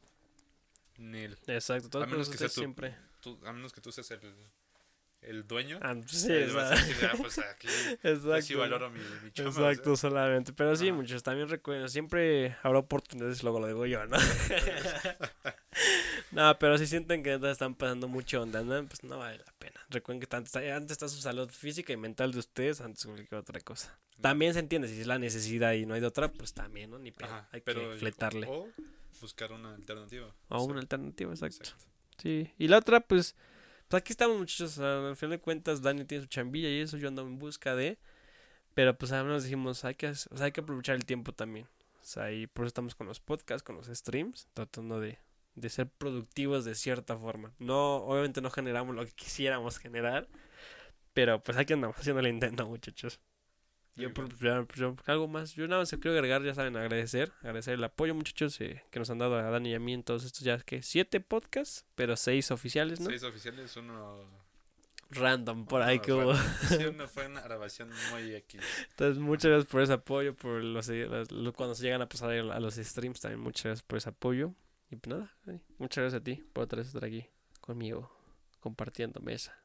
[0.97, 1.37] Nel.
[1.47, 2.95] exacto, todo A menos que sea siempre.
[3.19, 4.21] Tú, a menos que tú seas el,
[5.27, 7.67] el dueño, Ah, pues sí, a decir, ah, pues aquí,
[8.03, 8.35] exacto.
[8.37, 9.69] yo sí valoro mi, mi chamba, o sea.
[9.71, 10.53] Exacto, solamente.
[10.53, 14.17] Pero sí, muchos también recuerden, siempre habrá oportunidades, luego lo digo yo, ¿no?
[16.31, 18.85] no, pero si sienten que están pasando mucho onda, ¿no?
[18.87, 19.79] pues no vale la pena.
[19.89, 23.11] Recuerden que tanto está- antes está su salud física y mental de ustedes antes que
[23.11, 23.97] cualquier otra cosa.
[24.21, 26.99] También se entiende, si es la necesidad y no hay de otra, pues también, ¿no?
[26.99, 28.47] Ni Ajá, hay pero que fletarle.
[28.49, 28.67] O
[29.21, 30.33] buscar una alternativa.
[30.49, 31.63] O sea, una alternativa, exacto.
[31.63, 31.85] exacto.
[32.21, 33.35] Sí, y la otra, pues,
[33.93, 37.09] pues aquí estamos muchachos, al final de cuentas Dani tiene su chambilla y eso, yo
[37.09, 37.99] ando en busca de,
[38.73, 41.67] pero pues al menos dijimos, hay que, o hay que aprovechar el tiempo también,
[42.01, 45.19] o sea, y por eso estamos con los podcasts, con los streams, tratando de,
[45.53, 47.53] de ser productivos de cierta forma.
[47.59, 50.27] No, obviamente no generamos lo que quisiéramos generar,
[51.13, 53.19] pero pues aquí andamos haciendo el intento, muchachos.
[53.95, 57.75] Yo, por- pues, yo- algo más, yo nada más quiero agregar, ya saben, agradecer, agradecer
[57.75, 60.23] el apoyo, muchachos, eh, que nos han dado a Dani y a mí en todos
[60.23, 63.05] estos ya que siete podcasts, pero seis oficiales, ¿no?
[63.09, 64.41] Seis oficiales, uno...
[65.11, 66.33] Random por ahí que hubo.
[66.69, 68.61] Sí, uno fue una grabación muy X.
[68.89, 72.31] Entonces, muchas gracias por ese apoyo, por los, los- los- cuando se llegan a pasar
[72.31, 74.55] a los streams también, muchas gracias por ese apoyo.
[74.89, 77.27] Y pues nada, eh, muchas gracias a ti por otra vez estar aquí
[77.61, 78.11] conmigo,
[78.59, 79.55] compartiendo mesa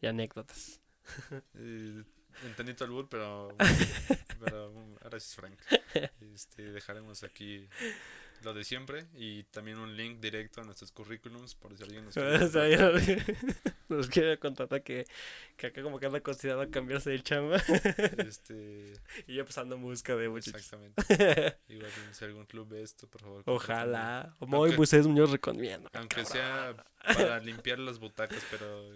[0.00, 0.80] y anécdotas.
[2.44, 3.56] Entendí todo el bull, pero,
[4.40, 5.58] pero um, ahora sí es Frank.
[6.34, 7.68] Este, dejaremos aquí
[8.42, 12.14] lo de siempre y también un link directo a nuestros currículums por si alguien nos
[12.14, 12.66] quiere O sea,
[13.88, 15.06] nos quiere contratar que,
[15.56, 17.56] que acá como que anda considerando cambiarse de chamba.
[18.18, 18.94] Este,
[19.26, 20.54] y yo pues ando en busca de muchachos.
[20.54, 21.58] exactamente.
[21.68, 23.42] Igual si algún club ve esto, por favor.
[23.46, 24.36] Ojalá.
[24.40, 25.88] Muy Moisés Muñoz recomiendo.
[25.94, 26.74] Aunque sea
[27.04, 28.92] para limpiar las butacas, pero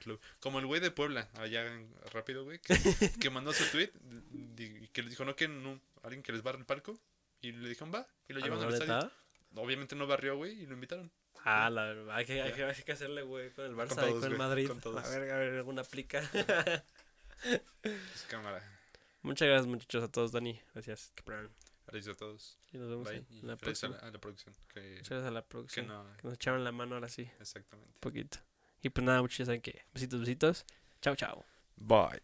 [0.00, 0.20] club.
[0.40, 1.64] Como el güey de Puebla, allá
[2.12, 2.74] rápido, güey, que,
[3.20, 3.90] que mandó su tweet
[4.56, 6.98] y que le dijo, no, que no, alguien que les barre el palco.
[7.40, 9.10] Y le dijeron, va, y lo ¿A llevan al estadio.
[9.56, 11.10] Obviamente no barrió, güey, y lo invitaron.
[11.44, 14.10] Ah, la verdad, hay que, hay que, hay que hacerle, güey, con el Barça Con
[14.10, 14.70] y con el Madrid.
[14.80, 14.96] con.
[14.96, 16.22] A ver, a ver, alguna aplica.
[17.82, 18.62] Pues cámara.
[19.22, 20.60] Muchas gracias, muchachos, a todos, Dani.
[20.72, 21.12] Gracias.
[21.86, 22.58] Gracias a todos.
[22.72, 23.16] Y nos vemos Bye.
[23.16, 24.54] en la gracias a la, a la producción.
[24.72, 25.86] Que, Muchas gracias a la que producción.
[25.88, 27.92] no, Que nos echaron la mano ahora sí, exactamente.
[27.94, 28.38] un poquito.
[28.82, 30.66] Y pues nada, muchachos, saben que besitos, besitos.
[31.00, 31.44] Chao, chao.
[31.76, 32.20] Bye.